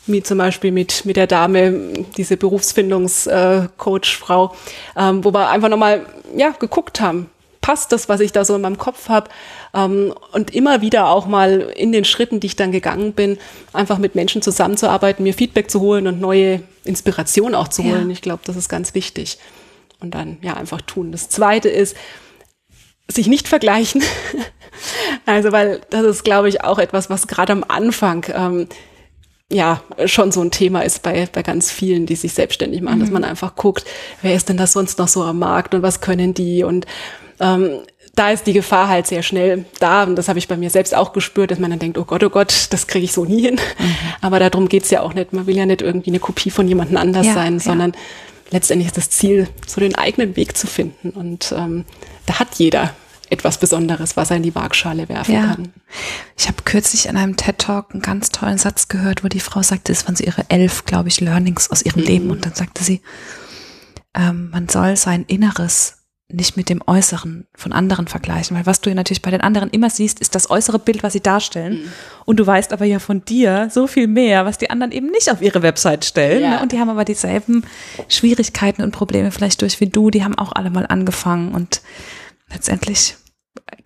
Wie 0.06 0.22
zum 0.22 0.38
Beispiel 0.38 0.72
mit, 0.72 1.06
mit 1.06 1.16
der 1.16 1.26
Dame, 1.26 1.94
diese 2.16 2.38
Berufsfindungscoach-Frau, 2.38 4.56
ähm, 4.98 5.26
wo 5.26 5.34
wir 5.34 5.50
einfach 5.50 5.70
nochmal 5.70 6.06
ja, 6.36 6.52
geguckt 6.52 7.02
haben, 7.02 7.32
passt 7.64 7.94
das, 7.94 8.10
was 8.10 8.20
ich 8.20 8.34
da 8.34 8.46
so 8.46 8.56
in 8.56 8.62
meinem 8.62 8.78
Kopf 8.78 9.10
habe. 9.10 9.32
Ähm, 9.74 10.14
und 10.34 10.54
immer 10.54 10.82
wieder 10.82 11.08
auch 11.08 11.26
mal 11.26 11.72
in 11.76 11.92
den 11.92 12.06
Schritten, 12.06 12.40
die 12.40 12.48
ich 12.48 12.56
dann 12.56 12.72
gegangen 12.72 13.14
bin, 13.14 13.40
einfach 13.72 13.98
mit 13.98 14.14
Menschen 14.14 14.44
zusammenzuarbeiten, 14.44 15.24
mir 15.24 15.34
Feedback 15.34 15.72
zu 15.72 15.80
holen 15.80 16.06
und 16.06 16.22
neue 16.22 16.62
Inspiration 16.84 17.56
auch 17.56 17.70
zu 17.70 17.84
holen. 17.84 18.10
Ja. 18.10 18.14
Ich 18.14 18.22
glaube, 18.22 18.44
das 18.46 18.58
ist 18.58 18.70
ganz 18.70 18.94
wichtig. 18.94 19.40
Und 20.00 20.14
dann 20.14 20.38
ja 20.42 20.56
einfach 20.56 20.82
tun. 20.82 21.12
Das 21.12 21.30
Zweite 21.30 21.70
ist, 21.70 21.96
sich 23.08 23.28
nicht 23.28 23.48
vergleichen. 23.48 24.04
also, 25.26 25.52
weil 25.54 25.82
das 25.90 26.04
ist, 26.04 26.24
glaube 26.24 26.50
ich, 26.50 26.64
auch 26.64 26.80
etwas, 26.80 27.10
was 27.10 27.28
gerade 27.28 27.54
am 27.54 27.64
Anfang 27.66 28.26
ähm, 28.34 28.68
ja 29.50 29.82
schon 30.06 30.34
so 30.34 30.42
ein 30.42 30.52
Thema 30.52 30.82
ist 30.82 31.02
bei, 31.02 31.30
bei 31.32 31.44
ganz 31.44 31.72
vielen, 31.72 32.06
die 32.06 32.16
sich 32.16 32.34
selbstständig 32.34 32.82
machen, 32.82 32.98
mhm. 32.98 33.02
dass 33.02 33.12
man 33.12 33.24
einfach 33.24 33.56
guckt, 33.56 33.86
wer 34.22 34.36
ist 34.36 34.50
denn 34.50 34.58
das 34.58 34.74
sonst 34.74 35.00
noch 35.00 35.08
so 35.08 35.24
am 35.24 35.40
Markt 35.40 35.74
und 35.74 35.82
was 35.82 36.02
können 36.02 36.34
die 36.34 36.64
und 36.64 36.86
ähm, 37.40 37.80
da 38.16 38.30
ist 38.30 38.46
die 38.46 38.54
Gefahr 38.54 38.90
halt 38.90 39.08
sehr 39.08 39.24
schnell 39.24 39.66
da. 39.80 40.04
Und 40.04 40.16
das 40.16 40.28
habe 40.28 40.40
ich 40.40 40.48
bei 40.48 40.58
mir 40.58 40.70
selbst 40.70 40.96
auch 40.96 41.14
gespürt, 41.14 41.52
dass 41.52 41.60
man 41.60 41.72
dann 41.72 41.80
denkt, 41.80 41.98
oh 41.98 42.06
Gott, 42.06 42.24
oh 42.24 42.30
Gott, 42.30 42.68
das 42.70 42.88
kriege 42.88 43.06
ich 43.06 43.12
so 43.12 43.26
nie 43.26 43.42
hin. 43.42 43.56
Mhm. 43.56 43.96
Aber 44.22 44.40
darum 44.40 44.70
geht's 44.70 44.92
ja 44.92 45.02
auch 45.02 45.14
nicht. 45.14 45.34
Man 45.34 45.48
will 45.48 45.58
ja 45.58 45.66
nicht 45.66 45.82
irgendwie 45.82 46.12
eine 46.12 46.20
Kopie 46.20 46.52
von 46.52 46.68
jemandem 46.68 46.98
anders 46.98 47.26
ja, 47.26 47.34
sein, 47.34 47.60
sondern 47.60 47.92
ja. 47.92 48.00
letztendlich 48.52 48.88
ist 48.88 48.98
das 48.98 49.10
Ziel, 49.10 49.48
so 49.66 49.82
den 49.82 49.96
eigenen 49.96 50.36
Weg 50.36 50.56
zu 50.56 50.68
finden. 50.68 51.10
Und 51.10 51.54
ähm, 51.58 51.86
da 52.28 52.40
hat 52.40 52.56
jeder 52.56 52.94
etwas 53.30 53.58
Besonderes, 53.58 54.16
was 54.16 54.30
er 54.30 54.38
in 54.38 54.44
die 54.44 54.54
Waagschale 54.54 55.10
werfen 55.10 55.34
ja. 55.34 55.48
kann. 55.48 55.74
Ich 56.38 56.48
habe 56.48 56.58
kürzlich 56.66 57.08
in 57.08 57.18
einem 57.18 57.36
TED 57.36 57.58
Talk 57.58 57.92
einen 57.92 58.04
ganz 58.04 58.30
tollen 58.30 58.60
Satz 58.60 58.90
gehört, 58.90 59.24
wo 59.24 59.28
die 59.28 59.40
Frau 59.40 59.64
sagte, 59.64 59.92
es 59.92 60.06
waren 60.06 60.16
so 60.16 60.24
ihre 60.24 60.46
elf, 60.50 60.86
glaube 60.86 61.10
ich, 61.10 61.20
Learnings 61.20 61.72
aus 61.72 61.82
ihrem 61.82 62.02
mhm. 62.02 62.08
Leben. 62.08 62.30
Und 62.30 62.46
dann 62.46 62.54
sagte 62.54 62.84
sie, 62.84 63.02
ähm, 64.14 64.52
man 64.52 64.70
soll 64.70 64.98
sein 64.98 65.26
Inneres 65.28 66.03
nicht 66.32 66.58
mit 66.58 66.70
dem 66.70 66.82
Äußeren 66.86 67.48
von 67.54 67.74
anderen 67.74 68.08
vergleichen, 68.08 68.58
weil 68.58 68.66
was 68.66 68.82
du 68.82 68.90
ja 68.90 68.96
natürlich 68.96 69.22
bei 69.22 69.32
den 69.32 69.42
anderen 69.42 69.70
immer 69.70 69.90
siehst, 69.90 70.20
ist 70.20 70.36
das 70.36 70.50
äußere 70.50 70.80
Bild, 70.80 71.04
was 71.04 71.14
sie 71.14 71.22
darstellen. 71.22 71.84
Mhm. 71.84 71.92
Und 72.26 72.40
du 72.40 72.48
weißt 72.48 72.74
aber 72.74 72.86
ja 72.86 73.00
von 73.00 73.24
dir 73.26 73.70
so 73.72 73.88
viel 73.88 74.08
mehr, 74.08 74.46
was 74.46 74.58
die 74.58 74.70
anderen 74.70 74.92
eben 74.92 75.08
nicht 75.08 75.30
auf 75.30 75.42
ihre 75.42 75.62
Website 75.62 76.06
stellen. 76.06 76.42
Ja. 76.42 76.50
Ne? 76.52 76.62
Und 76.62 76.72
die 76.72 76.80
haben 76.80 76.90
aber 76.90 77.06
dieselben 77.06 77.64
Schwierigkeiten 78.08 78.82
und 78.82 78.92
Probleme 78.92 79.32
vielleicht 79.32 79.62
durch 79.62 79.80
wie 79.80 79.90
du. 79.90 80.10
Die 80.10 80.24
haben 80.24 80.38
auch 80.38 80.54
alle 80.54 80.70
mal 80.70 80.88
angefangen. 80.88 81.54
Und 81.54 81.82
letztendlich 82.52 83.16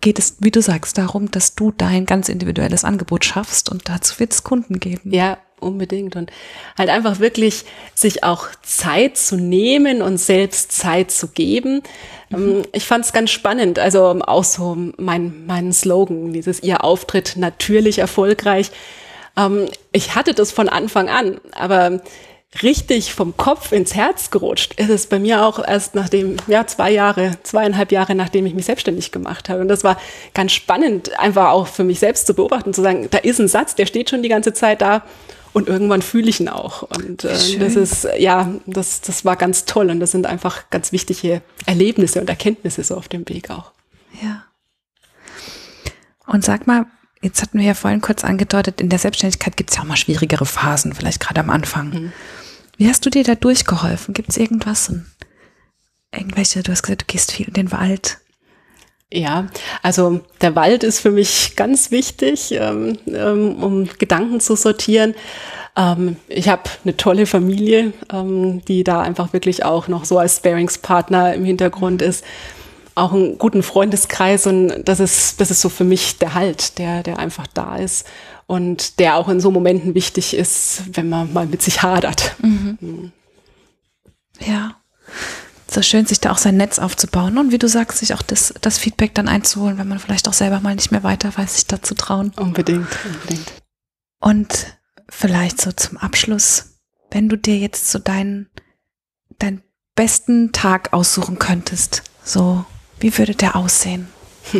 geht 0.00 0.18
es, 0.18 0.36
wie 0.40 0.50
du 0.50 0.62
sagst, 0.62 0.96
darum, 0.96 1.30
dass 1.30 1.54
du 1.54 1.72
dein 1.72 2.06
ganz 2.06 2.28
individuelles 2.28 2.84
Angebot 2.84 3.24
schaffst 3.24 3.68
und 3.70 3.88
dazu 3.88 4.18
wird 4.20 4.32
es 4.32 4.44
Kunden 4.44 4.80
geben. 4.80 5.12
Ja, 5.12 5.38
unbedingt. 5.58 6.16
Und 6.16 6.30
halt 6.76 6.88
einfach 6.88 7.20
wirklich 7.20 7.64
sich 7.94 8.24
auch 8.24 8.46
Zeit 8.62 9.16
zu 9.16 9.36
nehmen 9.36 10.02
und 10.02 10.18
selbst 10.18 10.72
Zeit 10.72 11.10
zu 11.10 11.28
geben. 11.28 11.82
Mhm. 12.30 12.62
Ich 12.72 12.84
fand 12.84 13.04
es 13.04 13.12
ganz 13.12 13.30
spannend. 13.30 13.78
Also 13.78 14.20
auch 14.26 14.44
so 14.44 14.76
mein, 14.96 15.46
mein 15.46 15.72
Slogan, 15.72 16.32
dieses 16.32 16.62
Ihr 16.62 16.84
Auftritt 16.84 17.34
natürlich 17.36 17.98
erfolgreich. 17.98 18.70
Ähm, 19.36 19.66
ich 19.92 20.14
hatte 20.14 20.34
das 20.34 20.52
von 20.52 20.68
Anfang 20.68 21.08
an, 21.08 21.40
aber 21.52 22.00
richtig 22.62 23.12
vom 23.12 23.36
Kopf 23.36 23.72
ins 23.72 23.94
Herz 23.94 24.30
gerutscht 24.30 24.74
ist 24.80 24.88
es 24.88 25.06
bei 25.06 25.18
mir 25.18 25.44
auch 25.44 25.58
erst 25.58 25.94
nachdem, 25.94 26.36
ja, 26.46 26.66
zwei 26.66 26.90
Jahre, 26.90 27.32
zweieinhalb 27.42 27.92
Jahre, 27.92 28.14
nachdem 28.14 28.46
ich 28.46 28.54
mich 28.54 28.64
selbstständig 28.64 29.12
gemacht 29.12 29.48
habe. 29.48 29.60
Und 29.60 29.68
das 29.68 29.84
war 29.84 30.00
ganz 30.32 30.52
spannend, 30.52 31.18
einfach 31.18 31.50
auch 31.50 31.66
für 31.66 31.84
mich 31.84 31.98
selbst 31.98 32.26
zu 32.26 32.34
beobachten, 32.34 32.72
zu 32.72 32.82
sagen, 32.82 33.08
da 33.10 33.18
ist 33.18 33.38
ein 33.38 33.48
Satz, 33.48 33.74
der 33.74 33.86
steht 33.86 34.08
schon 34.08 34.22
die 34.22 34.30
ganze 34.30 34.54
Zeit 34.54 34.80
da 34.80 35.02
und 35.52 35.68
irgendwann 35.68 36.02
fühle 36.02 36.28
ich 36.28 36.40
ihn 36.40 36.48
auch. 36.48 36.82
Und 36.82 37.24
äh, 37.24 37.58
das 37.58 37.76
ist, 37.76 38.08
ja, 38.18 38.52
das, 38.66 39.00
das 39.00 39.24
war 39.24 39.36
ganz 39.36 39.64
toll 39.64 39.90
und 39.90 40.00
das 40.00 40.12
sind 40.12 40.26
einfach 40.26 40.70
ganz 40.70 40.92
wichtige 40.92 41.42
Erlebnisse 41.66 42.20
und 42.20 42.28
Erkenntnisse 42.28 42.82
so 42.84 42.96
auf 42.96 43.08
dem 43.08 43.28
Weg 43.28 43.50
auch. 43.50 43.72
Ja. 44.22 44.44
Und 46.26 46.44
sag 46.44 46.66
mal, 46.66 46.86
jetzt 47.22 47.42
hatten 47.42 47.58
wir 47.58 47.66
ja 47.66 47.74
vorhin 47.74 48.00
kurz 48.00 48.24
angedeutet, 48.24 48.80
in 48.80 48.88
der 48.88 48.98
Selbstständigkeit 48.98 49.56
gibt 49.56 49.70
es 49.70 49.76
ja 49.76 49.82
auch 49.82 49.86
mal 49.86 49.96
schwierigere 49.96 50.46
Phasen, 50.46 50.94
vielleicht 50.94 51.20
gerade 51.20 51.40
am 51.40 51.50
Anfang. 51.50 51.90
Mhm. 51.90 52.12
Wie 52.76 52.88
hast 52.88 53.04
du 53.04 53.10
dir 53.10 53.24
da 53.24 53.34
durchgeholfen? 53.34 54.14
Gibt 54.14 54.30
es 54.30 54.36
irgendwas? 54.36 54.92
Irgendwelche, 56.12 56.62
du 56.62 56.70
hast 56.70 56.82
gesagt, 56.82 57.02
du 57.02 57.06
gehst 57.06 57.32
viel 57.32 57.48
in 57.48 57.54
den 57.54 57.72
Wald. 57.72 58.18
Ja, 59.10 59.46
also 59.82 60.20
der 60.42 60.54
Wald 60.54 60.84
ist 60.84 61.00
für 61.00 61.10
mich 61.10 61.56
ganz 61.56 61.90
wichtig, 61.90 62.52
ähm, 62.52 62.98
ähm, 63.06 63.62
um 63.62 63.88
Gedanken 63.98 64.38
zu 64.38 64.54
sortieren. 64.54 65.14
Ähm, 65.76 66.16
ich 66.28 66.50
habe 66.50 66.64
eine 66.84 66.94
tolle 66.96 67.24
Familie, 67.24 67.94
ähm, 68.12 68.62
die 68.66 68.84
da 68.84 69.00
einfach 69.00 69.32
wirklich 69.32 69.64
auch 69.64 69.88
noch 69.88 70.04
so 70.04 70.18
als 70.18 70.36
Sparingspartner 70.36 71.34
im 71.34 71.44
Hintergrund 71.46 72.02
ist. 72.02 72.22
Auch 72.94 73.12
einen 73.14 73.38
guten 73.38 73.62
Freundeskreis 73.62 74.46
und 74.46 74.82
das 74.84 75.00
ist, 75.00 75.40
das 75.40 75.50
ist 75.50 75.62
so 75.62 75.70
für 75.70 75.84
mich 75.84 76.18
der 76.18 76.34
Halt, 76.34 76.78
der, 76.78 77.02
der 77.02 77.18
einfach 77.18 77.46
da 77.46 77.76
ist 77.76 78.06
und 78.46 78.98
der 78.98 79.16
auch 79.16 79.28
in 79.28 79.40
so 79.40 79.50
Momenten 79.50 79.94
wichtig 79.94 80.34
ist, 80.34 80.82
wenn 80.92 81.08
man 81.08 81.32
mal 81.32 81.46
mit 81.46 81.62
sich 81.62 81.82
hadert. 81.82 82.34
Mhm. 82.42 82.78
Mhm. 82.80 83.12
Ja 84.40 84.76
so 85.70 85.82
schön, 85.82 86.06
sich 86.06 86.20
da 86.20 86.32
auch 86.32 86.38
sein 86.38 86.56
Netz 86.56 86.78
aufzubauen 86.78 87.38
und 87.38 87.52
wie 87.52 87.58
du 87.58 87.68
sagst, 87.68 87.98
sich 87.98 88.14
auch 88.14 88.22
das, 88.22 88.54
das 88.60 88.78
Feedback 88.78 89.14
dann 89.14 89.28
einzuholen, 89.28 89.78
wenn 89.78 89.88
man 89.88 89.98
vielleicht 89.98 90.28
auch 90.28 90.32
selber 90.32 90.60
mal 90.60 90.74
nicht 90.74 90.90
mehr 90.90 91.02
weiter 91.02 91.36
weiß, 91.36 91.56
sich 91.56 91.66
da 91.66 91.82
zu 91.82 91.94
trauen. 91.94 92.32
Unbedingt, 92.36 92.88
unbedingt. 93.04 93.52
Und 94.20 94.78
vielleicht 95.08 95.60
so 95.60 95.72
zum 95.72 95.98
Abschluss, 95.98 96.78
wenn 97.10 97.28
du 97.28 97.36
dir 97.36 97.58
jetzt 97.58 97.90
so 97.90 97.98
deinen, 97.98 98.48
deinen 99.38 99.62
besten 99.94 100.52
Tag 100.52 100.92
aussuchen 100.92 101.38
könntest, 101.38 102.02
so 102.24 102.64
Wie 103.00 103.16
würde 103.16 103.34
der 103.34 103.56
aussehen? 103.56 104.08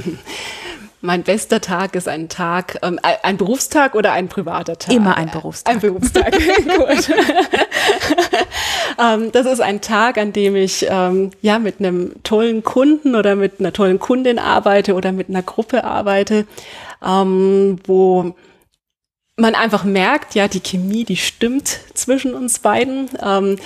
Mein 1.01 1.23
bester 1.23 1.61
Tag 1.61 1.95
ist 1.95 2.09
ein 2.09 2.29
Tag, 2.29 2.79
ähm, 2.83 2.99
ein 3.03 3.37
Berufstag 3.37 3.95
oder 3.95 4.13
ein 4.13 4.29
privater 4.29 4.77
Tag? 4.77 4.93
Immer 4.93 5.17
ein 5.17 5.31
Berufstag. 5.31 5.75
Ein 5.75 5.81
Berufstag, 5.81 6.33
gut. 6.33 7.11
ähm, 8.99 9.31
das 9.31 9.47
ist 9.47 9.61
ein 9.61 9.81
Tag, 9.81 10.19
an 10.19 10.33
dem 10.33 10.57
ich 10.57 10.87
ähm, 10.91 11.31
ja 11.41 11.61
mit 11.61 11.79
einem 11.79 12.15
tollen 12.25 12.65
Kunden 12.65 13.15
oder 13.15 13.37
mit 13.37 13.61
einer 13.61 13.73
tollen 13.73 14.01
Kundin 14.01 14.41
arbeite 14.41 14.95
oder 14.95 15.13
mit 15.13 15.29
einer 15.29 15.43
Gruppe 15.43 15.85
arbeite, 15.85 16.47
ähm, 17.07 17.79
wo 17.87 18.35
man 19.39 19.55
einfach 19.55 19.85
merkt, 19.85 20.35
ja, 20.35 20.49
die 20.49 20.61
Chemie, 20.61 21.05
die 21.05 21.17
stimmt 21.17 21.79
zwischen 21.95 22.35
uns 22.35 22.59
beiden, 22.59 23.09
ähm, 23.25 23.57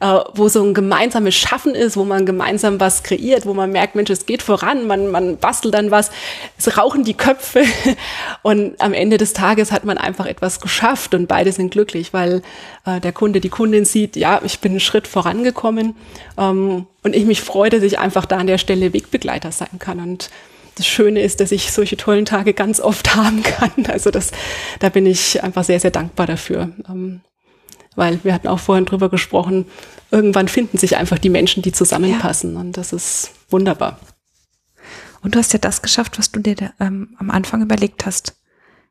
äh, 0.00 0.18
wo 0.34 0.48
so 0.48 0.62
ein 0.62 0.74
gemeinsames 0.74 1.34
Schaffen 1.34 1.74
ist, 1.74 1.96
wo 1.96 2.04
man 2.04 2.26
gemeinsam 2.26 2.78
was 2.80 3.02
kreiert, 3.02 3.46
wo 3.46 3.54
man 3.54 3.72
merkt, 3.72 3.94
Mensch, 3.94 4.10
es 4.10 4.26
geht 4.26 4.42
voran, 4.42 4.86
man, 4.86 5.10
man 5.10 5.38
bastelt 5.38 5.74
dann 5.74 5.90
was, 5.90 6.10
es 6.58 6.76
rauchen 6.76 7.04
die 7.04 7.14
Köpfe. 7.14 7.64
Und 8.42 8.80
am 8.80 8.92
Ende 8.92 9.16
des 9.16 9.32
Tages 9.32 9.72
hat 9.72 9.84
man 9.84 9.96
einfach 9.96 10.26
etwas 10.26 10.60
geschafft 10.60 11.14
und 11.14 11.28
beide 11.28 11.52
sind 11.52 11.70
glücklich, 11.70 12.12
weil 12.12 12.42
äh, 12.84 13.00
der 13.00 13.12
Kunde, 13.12 13.40
die 13.40 13.48
Kundin 13.48 13.84
sieht, 13.84 14.16
ja, 14.16 14.40
ich 14.44 14.58
bin 14.58 14.72
einen 14.72 14.80
Schritt 14.80 15.06
vorangekommen 15.06 15.94
ähm, 16.36 16.86
und 17.02 17.16
ich 17.16 17.24
mich 17.24 17.40
freue, 17.40 17.70
dass 17.70 17.82
ich 17.82 17.98
einfach 17.98 18.26
da 18.26 18.38
an 18.38 18.46
der 18.48 18.58
Stelle 18.58 18.92
Wegbegleiter 18.92 19.52
sein 19.52 19.78
kann. 19.78 20.00
Und 20.00 20.30
das 20.76 20.86
Schöne 20.86 21.22
ist, 21.22 21.40
dass 21.40 21.52
ich 21.52 21.72
solche 21.72 21.96
tollen 21.96 22.24
Tage 22.24 22.54
ganz 22.54 22.80
oft 22.80 23.14
haben 23.16 23.42
kann. 23.42 23.86
Also 23.86 24.10
das, 24.10 24.32
da 24.80 24.88
bin 24.88 25.06
ich 25.06 25.42
einfach 25.42 25.64
sehr, 25.64 25.80
sehr 25.80 25.90
dankbar 25.90 26.26
dafür. 26.26 26.72
Ähm, 26.88 27.20
weil 27.94 28.24
wir 28.24 28.32
hatten 28.32 28.48
auch 28.48 28.58
vorhin 28.58 28.86
drüber 28.86 29.10
gesprochen, 29.10 29.66
irgendwann 30.10 30.48
finden 30.48 30.78
sich 30.78 30.96
einfach 30.96 31.18
die 31.18 31.28
Menschen, 31.28 31.62
die 31.62 31.72
zusammenpassen. 31.72 32.54
Ja. 32.54 32.60
Und 32.60 32.76
das 32.76 32.92
ist 32.92 33.32
wunderbar. 33.50 34.00
Und 35.22 35.34
du 35.34 35.38
hast 35.38 35.52
ja 35.52 35.58
das 35.58 35.82
geschafft, 35.82 36.18
was 36.18 36.32
du 36.32 36.40
dir 36.40 36.72
ähm, 36.80 37.14
am 37.18 37.30
Anfang 37.30 37.62
überlegt 37.62 38.06
hast. 38.06 38.36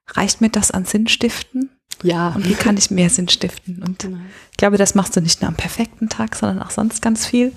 Reicht 0.07 0.41
mir 0.41 0.49
das 0.49 0.71
an 0.71 0.85
Sinnstiften? 0.85 1.71
Ja. 2.03 2.29
Und 2.29 2.47
wie 2.47 2.53
kann 2.53 2.77
ich 2.77 2.89
mehr 2.89 3.09
Sinn 3.09 3.29
stiften? 3.29 3.83
Und 3.85 3.99
genau. 3.99 4.17
ich 4.51 4.57
glaube, 4.57 4.77
das 4.77 4.95
machst 4.95 5.15
du 5.15 5.21
nicht 5.21 5.41
nur 5.41 5.49
am 5.49 5.55
perfekten 5.55 6.09
Tag, 6.09 6.35
sondern 6.35 6.61
auch 6.61 6.71
sonst 6.71 7.01
ganz 7.01 7.25
viel. 7.25 7.51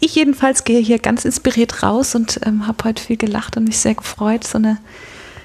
Ich 0.00 0.14
jedenfalls 0.14 0.64
gehe 0.64 0.80
hier 0.80 0.98
ganz 0.98 1.24
inspiriert 1.24 1.82
raus 1.82 2.14
und 2.14 2.40
ähm, 2.44 2.66
habe 2.66 2.84
heute 2.84 3.02
viel 3.02 3.16
gelacht 3.16 3.56
und 3.56 3.64
mich 3.64 3.78
sehr 3.78 3.94
gefreut, 3.94 4.44
so 4.44 4.58
eine 4.58 4.78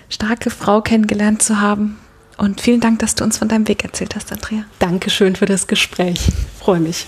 starke 0.10 0.50
Frau 0.50 0.82
kennengelernt 0.82 1.42
zu 1.42 1.60
haben. 1.60 1.98
Und 2.38 2.62
vielen 2.62 2.80
Dank, 2.80 3.00
dass 3.00 3.16
du 3.16 3.24
uns 3.24 3.38
von 3.40 3.48
deinem 3.48 3.68
Weg 3.68 3.84
erzählt 3.84 4.16
hast, 4.16 4.32
Andrea. 4.32 4.64
Dankeschön 4.80 5.36
für 5.36 5.48
das 5.48 5.66
Gespräch. 5.66 6.20
freue 6.60 6.80
mich. 6.80 7.08